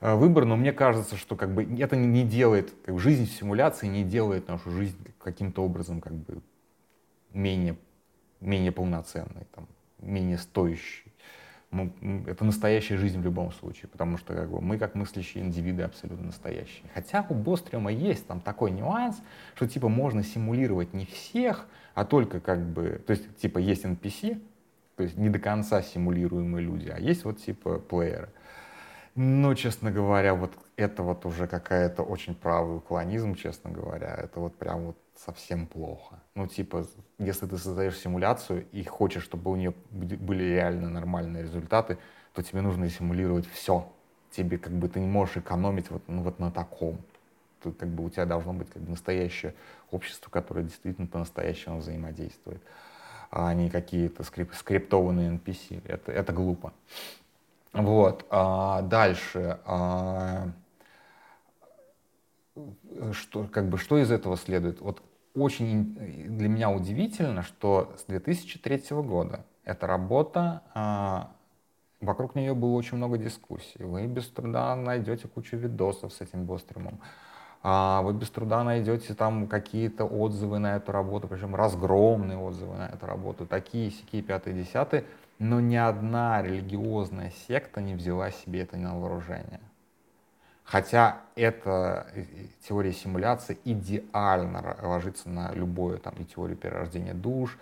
э, 0.01 0.15
выбор, 0.15 0.45
но 0.45 0.55
мне 0.55 0.73
кажется, 0.73 1.17
что 1.17 1.35
как 1.35 1.53
бы 1.53 1.63
это 1.79 1.95
не 1.95 2.23
делает, 2.23 2.73
как 2.85 2.95
бы, 2.95 2.99
жизнь 2.99 3.25
в 3.25 3.31
симуляции 3.31 3.87
не 3.87 4.03
делает 4.03 4.47
нашу 4.47 4.71
жизнь 4.71 4.97
каким-то 5.19 5.63
образом 5.63 6.01
как 6.01 6.13
бы 6.13 6.41
менее 7.33 7.75
менее 8.43 8.71
полноценный, 8.71 9.47
там, 9.55 9.67
менее 9.99 10.37
стоящий. 10.37 11.12
Мы, 11.73 11.91
это 12.27 12.45
настоящая 12.45 12.97
жизнь 12.97 13.19
в 13.19 13.23
любом 13.23 13.51
случае, 13.51 13.89
потому 13.89 14.17
что 14.17 14.33
как 14.33 14.49
бы, 14.49 14.61
мы 14.61 14.77
как 14.77 14.95
мыслящие 14.95 15.43
индивиды 15.43 15.83
абсолютно 15.83 16.27
настоящие. 16.27 16.85
Хотя 16.93 17.25
у 17.29 17.33
Бостриума 17.33 17.91
есть 17.91 18.27
там 18.27 18.39
такой 18.39 18.71
нюанс, 18.71 19.21
что 19.55 19.67
типа 19.67 19.89
можно 19.89 20.23
симулировать 20.23 20.93
не 20.93 21.05
всех, 21.05 21.65
а 21.95 22.05
только 22.05 22.39
как 22.39 22.63
бы, 22.65 23.01
то 23.05 23.11
есть 23.11 23.37
типа 23.37 23.57
есть 23.57 23.85
NPC, 23.85 24.39
то 24.95 25.03
есть 25.03 25.17
не 25.17 25.29
до 25.29 25.39
конца 25.39 25.81
симулируемые 25.81 26.63
люди, 26.63 26.89
а 26.89 26.99
есть 26.99 27.25
вот 27.25 27.39
типа 27.39 27.79
плееры. 27.79 28.29
Но, 29.15 29.53
честно 29.53 29.91
говоря, 29.91 30.33
вот 30.33 30.53
это 30.75 31.03
вот 31.03 31.25
уже 31.25 31.47
какая-то 31.47 32.01
очень 32.01 32.35
правый 32.35 32.77
уклонизм, 32.77 33.35
честно 33.35 33.69
говоря. 33.71 34.15
Это 34.15 34.39
вот 34.39 34.55
прям 34.55 34.85
вот 34.85 34.97
совсем 35.17 35.67
плохо. 35.67 36.19
Ну, 36.35 36.47
типа, 36.47 36.85
если 37.17 37.45
ты 37.45 37.57
создаешь 37.57 37.97
симуляцию 37.97 38.65
и 38.71 38.83
хочешь, 38.83 39.23
чтобы 39.23 39.51
у 39.51 39.55
нее 39.55 39.73
были 39.91 40.43
реально 40.43 40.89
нормальные 40.89 41.43
результаты, 41.43 41.97
то 42.33 42.41
тебе 42.41 42.61
нужно 42.61 42.89
симулировать 42.89 43.47
все. 43.47 43.91
Тебе 44.31 44.57
как 44.57 44.73
бы 44.73 44.89
ты 44.89 44.99
не 44.99 45.07
можешь 45.07 45.37
экономить 45.37 45.89
вот, 45.91 46.01
ну, 46.07 46.23
вот 46.23 46.39
на 46.39 46.51
таком. 46.51 46.97
Тут 47.61 47.77
как 47.77 47.89
бы 47.89 48.03
у 48.05 48.09
тебя 48.09 48.25
должно 48.25 48.53
быть 48.53 48.69
как 48.69 48.81
бы 48.81 48.91
настоящее 48.91 49.53
общество, 49.91 50.29
которое 50.29 50.63
действительно 50.63 51.07
по-настоящему 51.07 51.77
взаимодействует, 51.77 52.61
а 53.31 53.53
не 53.53 53.69
какие-то 53.69 54.23
скрип 54.23 54.53
скриптованные 54.53 55.31
NPC. 55.37 55.81
Это, 55.87 56.11
это 56.11 56.33
глупо. 56.33 56.73
Вот. 57.71 58.25
А 58.29 58.81
дальше. 58.81 59.59
А 59.65 60.49
что, 63.11 63.47
как 63.51 63.69
бы, 63.69 63.77
что 63.77 63.97
из 63.97 64.11
этого 64.11 64.37
следует? 64.37 64.81
Вот 64.81 65.01
очень 65.35 65.95
для 66.37 66.47
меня 66.47 66.69
удивительно, 66.69 67.41
что 67.41 67.93
с 67.97 68.03
2003 68.05 69.01
года 69.01 69.45
эта 69.63 69.87
работа, 69.87 70.61
а, 70.73 71.31
вокруг 72.01 72.35
нее 72.35 72.53
было 72.53 72.75
очень 72.75 72.97
много 72.97 73.17
дискуссий. 73.17 73.83
Вы 73.83 74.05
без 74.07 74.27
труда 74.27 74.75
найдете 74.75 75.27
кучу 75.27 75.57
видосов 75.57 76.13
с 76.13 76.21
этим 76.21 76.45
Бостримом. 76.45 76.99
А, 77.63 78.01
вы 78.01 78.13
без 78.13 78.29
труда 78.29 78.63
найдете 78.63 79.13
там 79.13 79.47
какие-то 79.47 80.03
отзывы 80.05 80.59
на 80.59 80.75
эту 80.75 80.91
работу, 80.91 81.29
причем 81.29 81.55
разгромные 81.55 82.37
отзывы 82.37 82.75
на 82.75 82.87
эту 82.87 83.05
работу, 83.05 83.45
такие, 83.45 83.89
сякие, 83.89 84.21
пятые, 84.21 84.53
десятые, 84.53 85.05
но 85.39 85.61
ни 85.61 85.77
одна 85.77 86.41
религиозная 86.41 87.31
секта 87.47 87.81
не 87.81 87.95
взяла 87.95 88.31
себе 88.31 88.61
это 88.61 88.75
на 88.75 88.99
вооружение. 88.99 89.61
Хотя 90.63 91.21
эта 91.35 92.07
э, 92.13 92.25
теория 92.67 92.93
симуляции 92.93 93.57
идеально 93.65 94.77
ложится 94.81 95.29
на 95.29 95.51
любую 95.53 95.99
там, 95.99 96.15
и 96.15 96.25
теорию 96.25 96.57
перерождения 96.57 97.13
душ, 97.13 97.57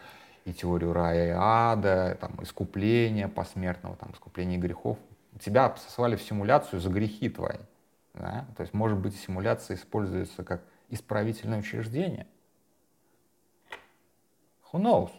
и 0.46 0.54
теорию 0.54 0.94
рая 0.94 1.28
и 1.30 1.36
ада, 1.36 2.18
там, 2.20 2.38
искупления 2.42 3.28
посмертного, 3.28 3.96
там, 3.96 4.12
искупления 4.14 4.58
грехов. 4.58 4.98
Тебя 5.40 5.76
сослали 5.78 6.16
в 6.16 6.22
симуляцию 6.22 6.80
за 6.80 6.90
грехи 6.90 7.30
твои. 7.30 7.58
Да? 8.14 8.46
То 8.56 8.62
есть, 8.62 8.74
может 8.74 8.98
быть, 8.98 9.16
симуляция 9.16 9.78
используется 9.78 10.44
как 10.44 10.62
исправительное 10.90 11.60
учреждение. 11.60 12.28
Who 14.72 14.82
knows? 14.82 15.12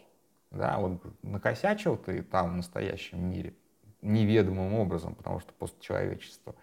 Да, 0.51 0.79
вот 0.79 1.03
накосячил 1.23 1.97
ты 1.97 2.23
там 2.23 2.53
в 2.53 2.57
настоящем 2.57 3.25
мире 3.25 3.55
неведомым 4.03 4.75
образом, 4.75 5.15
потому 5.15 5.41
что 5.41 5.53
постчеловечество 5.55 6.55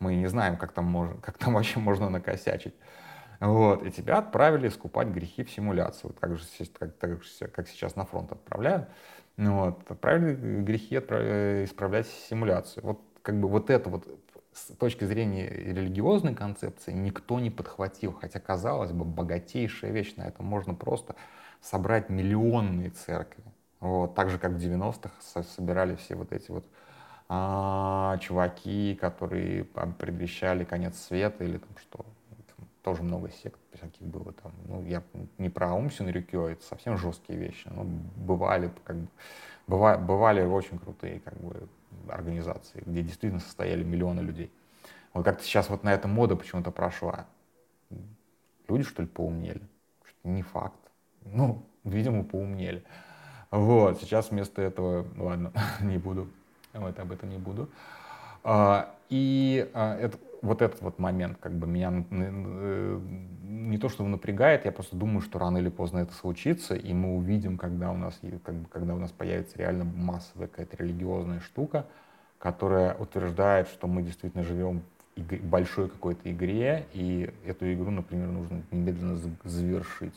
мы 0.00 0.16
не 0.16 0.26
знаем, 0.26 0.56
как 0.56 0.72
там, 0.72 0.86
можно, 0.86 1.20
как 1.20 1.38
там 1.38 1.54
вообще 1.54 1.78
можно 1.78 2.10
накосячить. 2.10 2.74
Вот, 3.38 3.82
и 3.84 3.90
тебя 3.90 4.18
отправили 4.18 4.68
искупать 4.68 5.08
грехи 5.08 5.44
в 5.44 5.50
симуляцию, 5.50 6.12
так 6.12 6.36
же, 6.36 6.44
как, 6.78 7.22
же, 7.22 7.48
как 7.48 7.68
сейчас 7.68 7.96
на 7.96 8.04
фронт 8.04 8.32
отправляют. 8.32 8.88
Вот, 9.38 9.90
отправили 9.90 10.62
грехи 10.62 10.96
отправили, 10.96 11.64
исправлять 11.64 12.06
симуляцию. 12.28 12.84
Вот 12.84 13.00
как 13.22 13.40
бы 13.40 13.48
вот 13.48 13.70
это 13.70 13.88
вот 13.88 14.06
с 14.52 14.76
точки 14.76 15.04
зрения 15.04 15.48
религиозной 15.48 16.34
концепции 16.34 16.92
никто 16.92 17.40
не 17.40 17.50
подхватил, 17.50 18.12
хотя 18.12 18.40
казалось 18.40 18.92
бы 18.92 19.04
богатейшая 19.04 19.90
вещь, 19.92 20.14
на 20.16 20.22
этом 20.22 20.44
можно 20.44 20.74
просто 20.74 21.14
собрать 21.62 22.10
миллионные 22.10 22.90
церкви. 22.90 23.44
Вот, 23.80 24.14
так 24.14 24.28
же, 24.28 24.38
как 24.38 24.52
в 24.52 24.58
90-х 24.58 25.42
собирали 25.42 25.96
все 25.96 26.14
вот 26.14 26.32
эти 26.32 26.50
вот 26.50 26.64
а, 27.28 28.18
чуваки, 28.18 28.94
которые 29.00 29.64
предвещали 29.64 30.64
конец 30.64 30.98
света 30.98 31.44
или 31.44 31.58
там 31.58 31.70
что. 31.78 32.04
Там 32.56 32.68
тоже 32.82 33.02
много 33.02 33.30
сект 33.30 33.58
всяких 33.72 34.02
было 34.02 34.32
там. 34.32 34.52
Ну, 34.66 34.82
я 34.82 35.02
не 35.38 35.48
про 35.48 35.72
Умсин 35.72 36.08
Рюкё, 36.08 36.48
это 36.48 36.62
совсем 36.64 36.98
жесткие 36.98 37.38
вещи. 37.38 37.68
Но 37.68 37.84
бывали, 37.84 38.70
как 38.84 38.96
бы, 38.96 39.08
бывали, 39.66 40.02
бывали 40.02 40.42
очень 40.42 40.78
крутые 40.78 41.20
как 41.20 41.38
бы, 41.40 41.68
организации, 42.08 42.82
где 42.84 43.02
действительно 43.02 43.40
состояли 43.40 43.82
миллионы 43.82 44.20
людей. 44.20 44.52
Вот 45.12 45.24
как-то 45.24 45.42
сейчас 45.42 45.70
вот 45.70 45.84
на 45.84 45.92
этом 45.92 46.10
мода 46.10 46.36
почему-то 46.36 46.70
прошла. 46.70 47.26
Люди, 48.68 48.84
что 48.84 49.02
ли, 49.02 49.08
поумнели? 49.08 49.62
Не 50.22 50.42
факт. 50.42 50.78
Ну, 51.24 51.66
видимо, 51.84 52.24
поумнели. 52.24 52.84
Вот, 53.50 54.00
сейчас 54.00 54.30
вместо 54.30 54.62
этого, 54.62 55.06
ладно, 55.16 55.52
не 55.80 55.98
буду 55.98 56.28
вот 56.78 56.98
об 56.98 57.12
этом 57.12 57.30
не 57.30 57.38
буду. 57.38 57.68
А, 58.42 58.94
и 59.08 59.68
а, 59.74 59.96
это, 59.98 60.18
вот 60.42 60.62
этот 60.62 60.80
вот 60.80 60.98
момент 60.98 61.38
как 61.40 61.52
бы 61.52 61.66
меня 61.66 61.90
не 63.42 63.78
то 63.78 63.88
что 63.88 64.04
напрягает, 64.06 64.64
я 64.64 64.72
просто 64.72 64.96
думаю, 64.96 65.20
что 65.20 65.38
рано 65.38 65.58
или 65.58 65.68
поздно 65.68 65.98
это 65.98 66.12
случится, 66.14 66.74
и 66.74 66.92
мы 66.92 67.16
увидим, 67.16 67.58
когда 67.58 67.90
у 67.90 67.96
нас, 67.96 68.18
как 68.44 68.54
бы, 68.54 68.68
когда 68.68 68.94
у 68.94 68.98
нас 68.98 69.10
появится 69.10 69.58
реально 69.58 69.84
массовая 69.84 70.46
какая-то 70.48 70.76
религиозная 70.76 71.40
штука, 71.40 71.86
которая 72.38 72.94
утверждает, 72.94 73.68
что 73.68 73.86
мы 73.86 74.02
действительно 74.02 74.44
живем 74.44 74.82
в 75.16 75.44
большой 75.44 75.90
какой-то 75.90 76.30
игре, 76.32 76.86
и 76.94 77.30
эту 77.44 77.70
игру, 77.74 77.90
например, 77.90 78.28
нужно 78.28 78.62
немедленно 78.70 79.18
завершить 79.44 80.14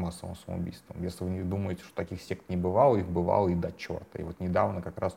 массовым 0.00 0.36
самоубийством. 0.36 1.02
Если 1.02 1.24
вы 1.24 1.30
не 1.30 1.42
думаете, 1.42 1.82
что 1.82 1.94
таких 1.94 2.20
сект 2.22 2.48
не 2.48 2.56
бывало, 2.56 2.96
их 2.96 3.06
бывало 3.06 3.48
и 3.48 3.54
до 3.54 3.72
черта. 3.72 4.18
И 4.18 4.22
вот 4.22 4.40
недавно 4.40 4.82
как 4.82 4.98
раз 4.98 5.16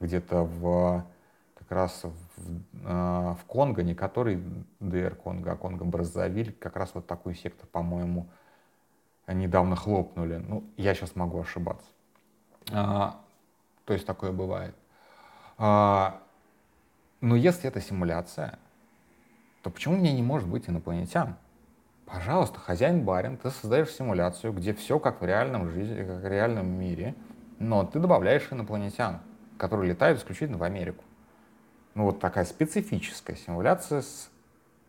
где-то 0.00 0.44
в 0.44 1.04
как 1.54 1.70
раз 1.70 2.02
в, 2.04 2.60
э, 2.84 3.34
в 3.40 3.44
Конго, 3.46 3.82
не 3.82 3.94
который 3.94 4.42
ДР 4.80 5.14
Конго, 5.16 5.52
а 5.52 5.56
Конго 5.56 5.84
Браззавиль, 5.84 6.52
как 6.52 6.76
раз 6.76 6.90
вот 6.94 7.06
такую 7.06 7.34
секту, 7.34 7.66
по-моему, 7.66 8.26
недавно 9.26 9.76
хлопнули. 9.76 10.36
Ну, 10.36 10.64
я 10.76 10.94
сейчас 10.94 11.16
могу 11.16 11.40
ошибаться. 11.40 11.86
А, 12.70 13.20
то 13.84 13.94
есть 13.94 14.06
такое 14.06 14.32
бывает. 14.32 14.74
А, 15.56 16.20
но 17.20 17.36
если 17.36 17.68
это 17.68 17.80
симуляция, 17.80 18.58
то 19.62 19.70
почему 19.70 19.96
мне 19.96 20.12
не 20.12 20.22
может 20.22 20.48
быть 20.48 20.68
инопланетян? 20.68 21.36
Пожалуйста, 22.06 22.58
хозяин-барин, 22.58 23.36
ты 23.38 23.50
создаешь 23.50 23.90
симуляцию, 23.90 24.52
где 24.52 24.74
все 24.74 24.98
как 24.98 25.20
в 25.20 25.24
реальном 25.24 25.70
жизни, 25.70 26.04
как 26.04 26.22
в 26.22 26.26
реальном 26.26 26.66
мире, 26.66 27.14
но 27.58 27.84
ты 27.84 27.98
добавляешь 27.98 28.46
инопланетян. 28.50 29.20
которые 29.56 29.90
летают 29.90 30.18
исключительно 30.18 30.58
в 30.58 30.64
Америку. 30.64 31.04
Ну 31.94 32.04
вот 32.04 32.18
такая 32.20 32.44
специфическая 32.44 33.36
симуляция 33.36 34.02
с 34.02 34.28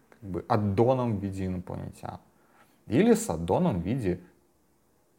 как 0.10 0.30
бы 0.30 0.46
аддоном 0.48 1.18
в 1.18 1.22
виде 1.22 1.46
инопланетян. 1.46 2.20
Или 2.88 3.14
с 3.14 3.30
аддоном 3.30 3.82
в 3.82 3.86
виде 3.86 4.20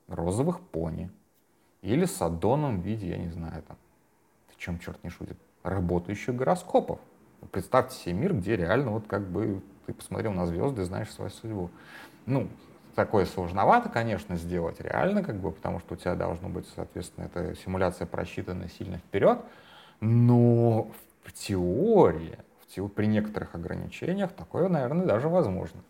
розовых 0.08 0.60
пони. 0.60 1.10
Или 1.82 2.04
с 2.04 2.20
аддоном 2.20 2.80
в 2.80 2.84
виде, 2.84 3.08
я 3.08 3.18
не 3.18 3.28
знаю, 3.28 3.62
там, 3.62 3.76
в 4.48 4.56
чем 4.56 4.78
черт 4.78 5.02
не 5.04 5.10
шутит, 5.10 5.38
работающих 5.62 6.34
гороскопов. 6.34 6.98
Представьте 7.52 7.96
себе 7.96 8.14
мир, 8.14 8.34
где 8.34 8.56
реально 8.56 8.90
вот 8.90 9.06
как 9.06 9.26
бы 9.28 9.62
ты 9.86 9.92
посмотрел 9.92 10.32
на 10.32 10.46
звезды 10.46 10.84
знаешь 10.84 11.10
свою 11.10 11.30
судьбу. 11.30 11.70
Ну, 12.26 12.48
такое 12.94 13.24
сложновато, 13.26 13.88
конечно, 13.88 14.36
сделать 14.36 14.80
реально, 14.80 15.22
как 15.22 15.36
бы, 15.36 15.52
потому 15.52 15.78
что 15.80 15.94
у 15.94 15.96
тебя 15.96 16.14
должно 16.14 16.48
быть, 16.48 16.66
соответственно, 16.74 17.26
эта 17.26 17.54
симуляция 17.56 18.06
просчитана 18.06 18.68
сильно 18.68 18.98
вперед, 18.98 19.38
но 20.00 20.88
в 21.22 21.32
теории, 21.32 22.38
в 22.62 22.74
теории 22.74 22.92
при 22.92 23.06
некоторых 23.06 23.54
ограничениях 23.54 24.32
такое, 24.32 24.68
наверное, 24.68 25.06
даже 25.06 25.28
возможно. 25.28 25.80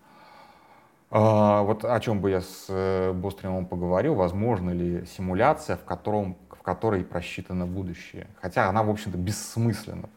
А, 1.11 1.63
вот 1.63 1.85
о 1.85 1.99
чем 2.01 2.21
бы 2.21 2.31
я 2.31 2.41
с 2.41 2.67
э, 2.69 3.13
Бостримом 3.13 3.67
поговорил, 3.67 4.15
возможно 4.15 4.71
ли 4.71 5.07
симуляция, 5.07 5.77
в, 5.77 5.85
котором, 5.85 6.37
которой 6.67 7.05
просчитано 7.05 7.65
будущее. 7.65 8.27
Хотя 8.43 8.69
она, 8.69 8.83
в 8.83 8.91
общем-то, 8.91 9.17
бессмысленна, 9.17 10.11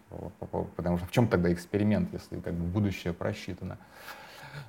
потому 0.75 0.97
что 0.97 1.05
в 1.05 1.11
чем 1.11 1.27
тогда 1.27 1.53
эксперимент, 1.53 2.11
если 2.11 2.39
как 2.39 2.55
бы 2.55 2.65
будущее 2.65 3.13
просчитано. 3.13 3.77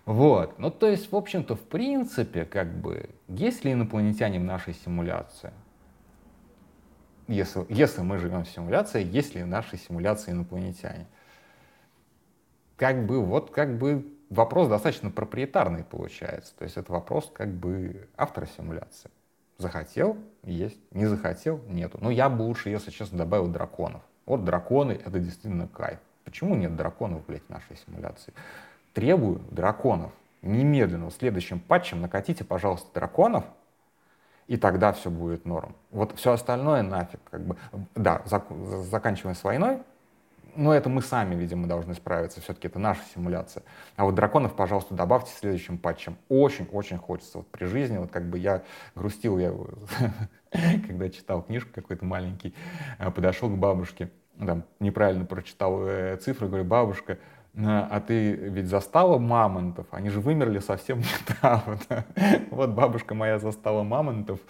Вот. 0.05 0.59
Ну, 0.59 0.71
то 0.71 0.87
есть, 0.87 1.11
в 1.11 1.17
общем-то, 1.17 1.57
в 1.57 1.63
принципе, 1.63 2.45
как 2.45 2.71
бы, 2.71 3.09
есть 3.29 3.65
ли 3.65 3.73
инопланетяне 3.73 4.39
в 4.39 4.45
нашей 4.45 4.75
симуляции? 4.75 5.53
Если, 7.29 7.65
если 7.71 8.03
мы 8.03 8.19
живем 8.19 8.45
в 8.45 8.51
симуляции, 8.51 9.03
есть 9.03 9.35
ли 9.35 9.43
в 9.43 9.47
нашей 9.47 9.79
симуляции 9.79 10.33
инопланетяне? 10.33 11.07
Как 12.77 13.07
бы, 13.07 13.25
вот 13.25 13.53
как 13.53 13.79
бы 13.79 14.07
вопрос 14.29 14.69
достаточно 14.69 15.11
проприетарный 15.11 15.85
получается. 15.85 16.53
То 16.59 16.65
есть 16.65 16.77
это 16.77 16.93
вопрос 16.93 17.33
как 17.33 17.49
бы 17.49 18.07
автора 18.19 18.47
симуляции. 18.55 19.11
Захотел— 19.61 20.17
есть, 20.43 20.81
не 20.91 21.05
захотел— 21.05 21.61
нету. 21.69 21.99
Но 22.01 22.11
я 22.11 22.31
бы 22.31 22.43
лучше, 22.43 22.71
если 22.71 22.91
честно, 22.91 23.19
добавил 23.19 23.47
драконов. 23.47 24.01
Вот 24.25 24.43
драконы— 24.43 24.93
это 25.05 25.19
действительно 25.19 25.69
кайф. 25.69 25.99
Почему 26.25 26.55
нет 26.55 26.77
драконов, 26.77 27.27
блядь, 27.27 27.45
в 27.45 27.51
нашей 27.51 27.77
симуляции? 27.77 28.33
Требую 28.95 29.41
драконов. 29.51 30.13
Немедленно, 30.41 31.11
в 31.11 31.13
следующем 31.13 31.61
патче 31.61 31.95
накатите, 31.95 32.43
пожалуйста, 32.43 32.89
драконов, 32.95 33.45
и 34.47 34.57
тогда 34.57 34.95
все 34.95 35.11
будет 35.11 35.45
норм. 35.45 35.77
Вот 35.91 36.19
все 36.19 36.33
остальное 36.33 36.81
нафиг. 36.83 37.21
Как 37.31 37.43
бы. 37.43 37.57
Да, 37.95 38.23
зак 38.25 38.47
заканчиваем 38.91 39.37
с 39.37 39.45
войной, 39.45 39.83
но 40.57 40.75
это 40.75 40.89
мы 40.89 41.03
сами, 41.03 41.35
видимо, 41.35 41.67
должны 41.67 41.95
справиться. 41.95 42.41
Все-таки 42.41 42.69
это 42.69 42.79
наша 42.79 43.01
симуляция. 43.15 43.63
А 43.97 44.05
вот 44.05 44.15
драконов, 44.15 44.55
пожалуйста, 44.55 44.95
добавьте 44.95 45.33
следующим 45.33 45.79
патчем. 45.79 46.17
Очень-очень 46.29 46.99
хочется. 46.99 47.39
Вот 47.39 47.49
при 47.49 47.65
жизни, 47.67 47.99
вот 47.99 48.11
как 48.11 48.29
бы 48.29 48.39
я 48.39 48.63
грустил, 48.95 49.39
я 49.39 49.53
когда 50.51 51.09
читал 51.09 51.43
книжку 51.43 51.71
какой-то 51.75 52.05
маленький, 52.05 52.55
а, 52.99 53.11
подошел 53.11 53.49
к 53.49 53.57
бабушке, 53.57 54.11
там, 54.39 54.65
неправильно 54.79 55.25
прочитал 55.25 55.87
э, 55.87 56.17
цифры, 56.17 56.49
говорю, 56.49 56.65
бабушка, 56.65 57.19
а 57.57 58.01
ты 58.01 58.33
ведь 58.33 58.67
застала 58.67 59.19
мамонтов, 59.19 59.87
они 59.91 60.09
же 60.11 60.21
вымерли 60.21 60.61
совсем 60.61 60.99
недавно. 61.43 62.05
Вот 62.51 62.71
бабушка 62.71 63.15
моя 63.15 63.39
застала 63.39 63.83
мамонтов, 63.83 64.41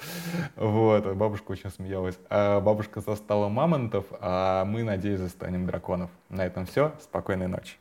вот, 0.56 1.06
бабушка 1.14 1.52
очень 1.52 1.70
смеялась. 1.70 2.18
А 2.28 2.60
бабушка 2.60 3.00
застала 3.00 3.48
мамонтов, 3.48 4.04
а 4.20 4.64
мы, 4.64 4.82
надеюсь, 4.82 5.20
застанем 5.20 5.66
драконов. 5.66 6.10
На 6.28 6.44
этом 6.44 6.66
все, 6.66 6.92
спокойной 7.00 7.48
ночи. 7.48 7.76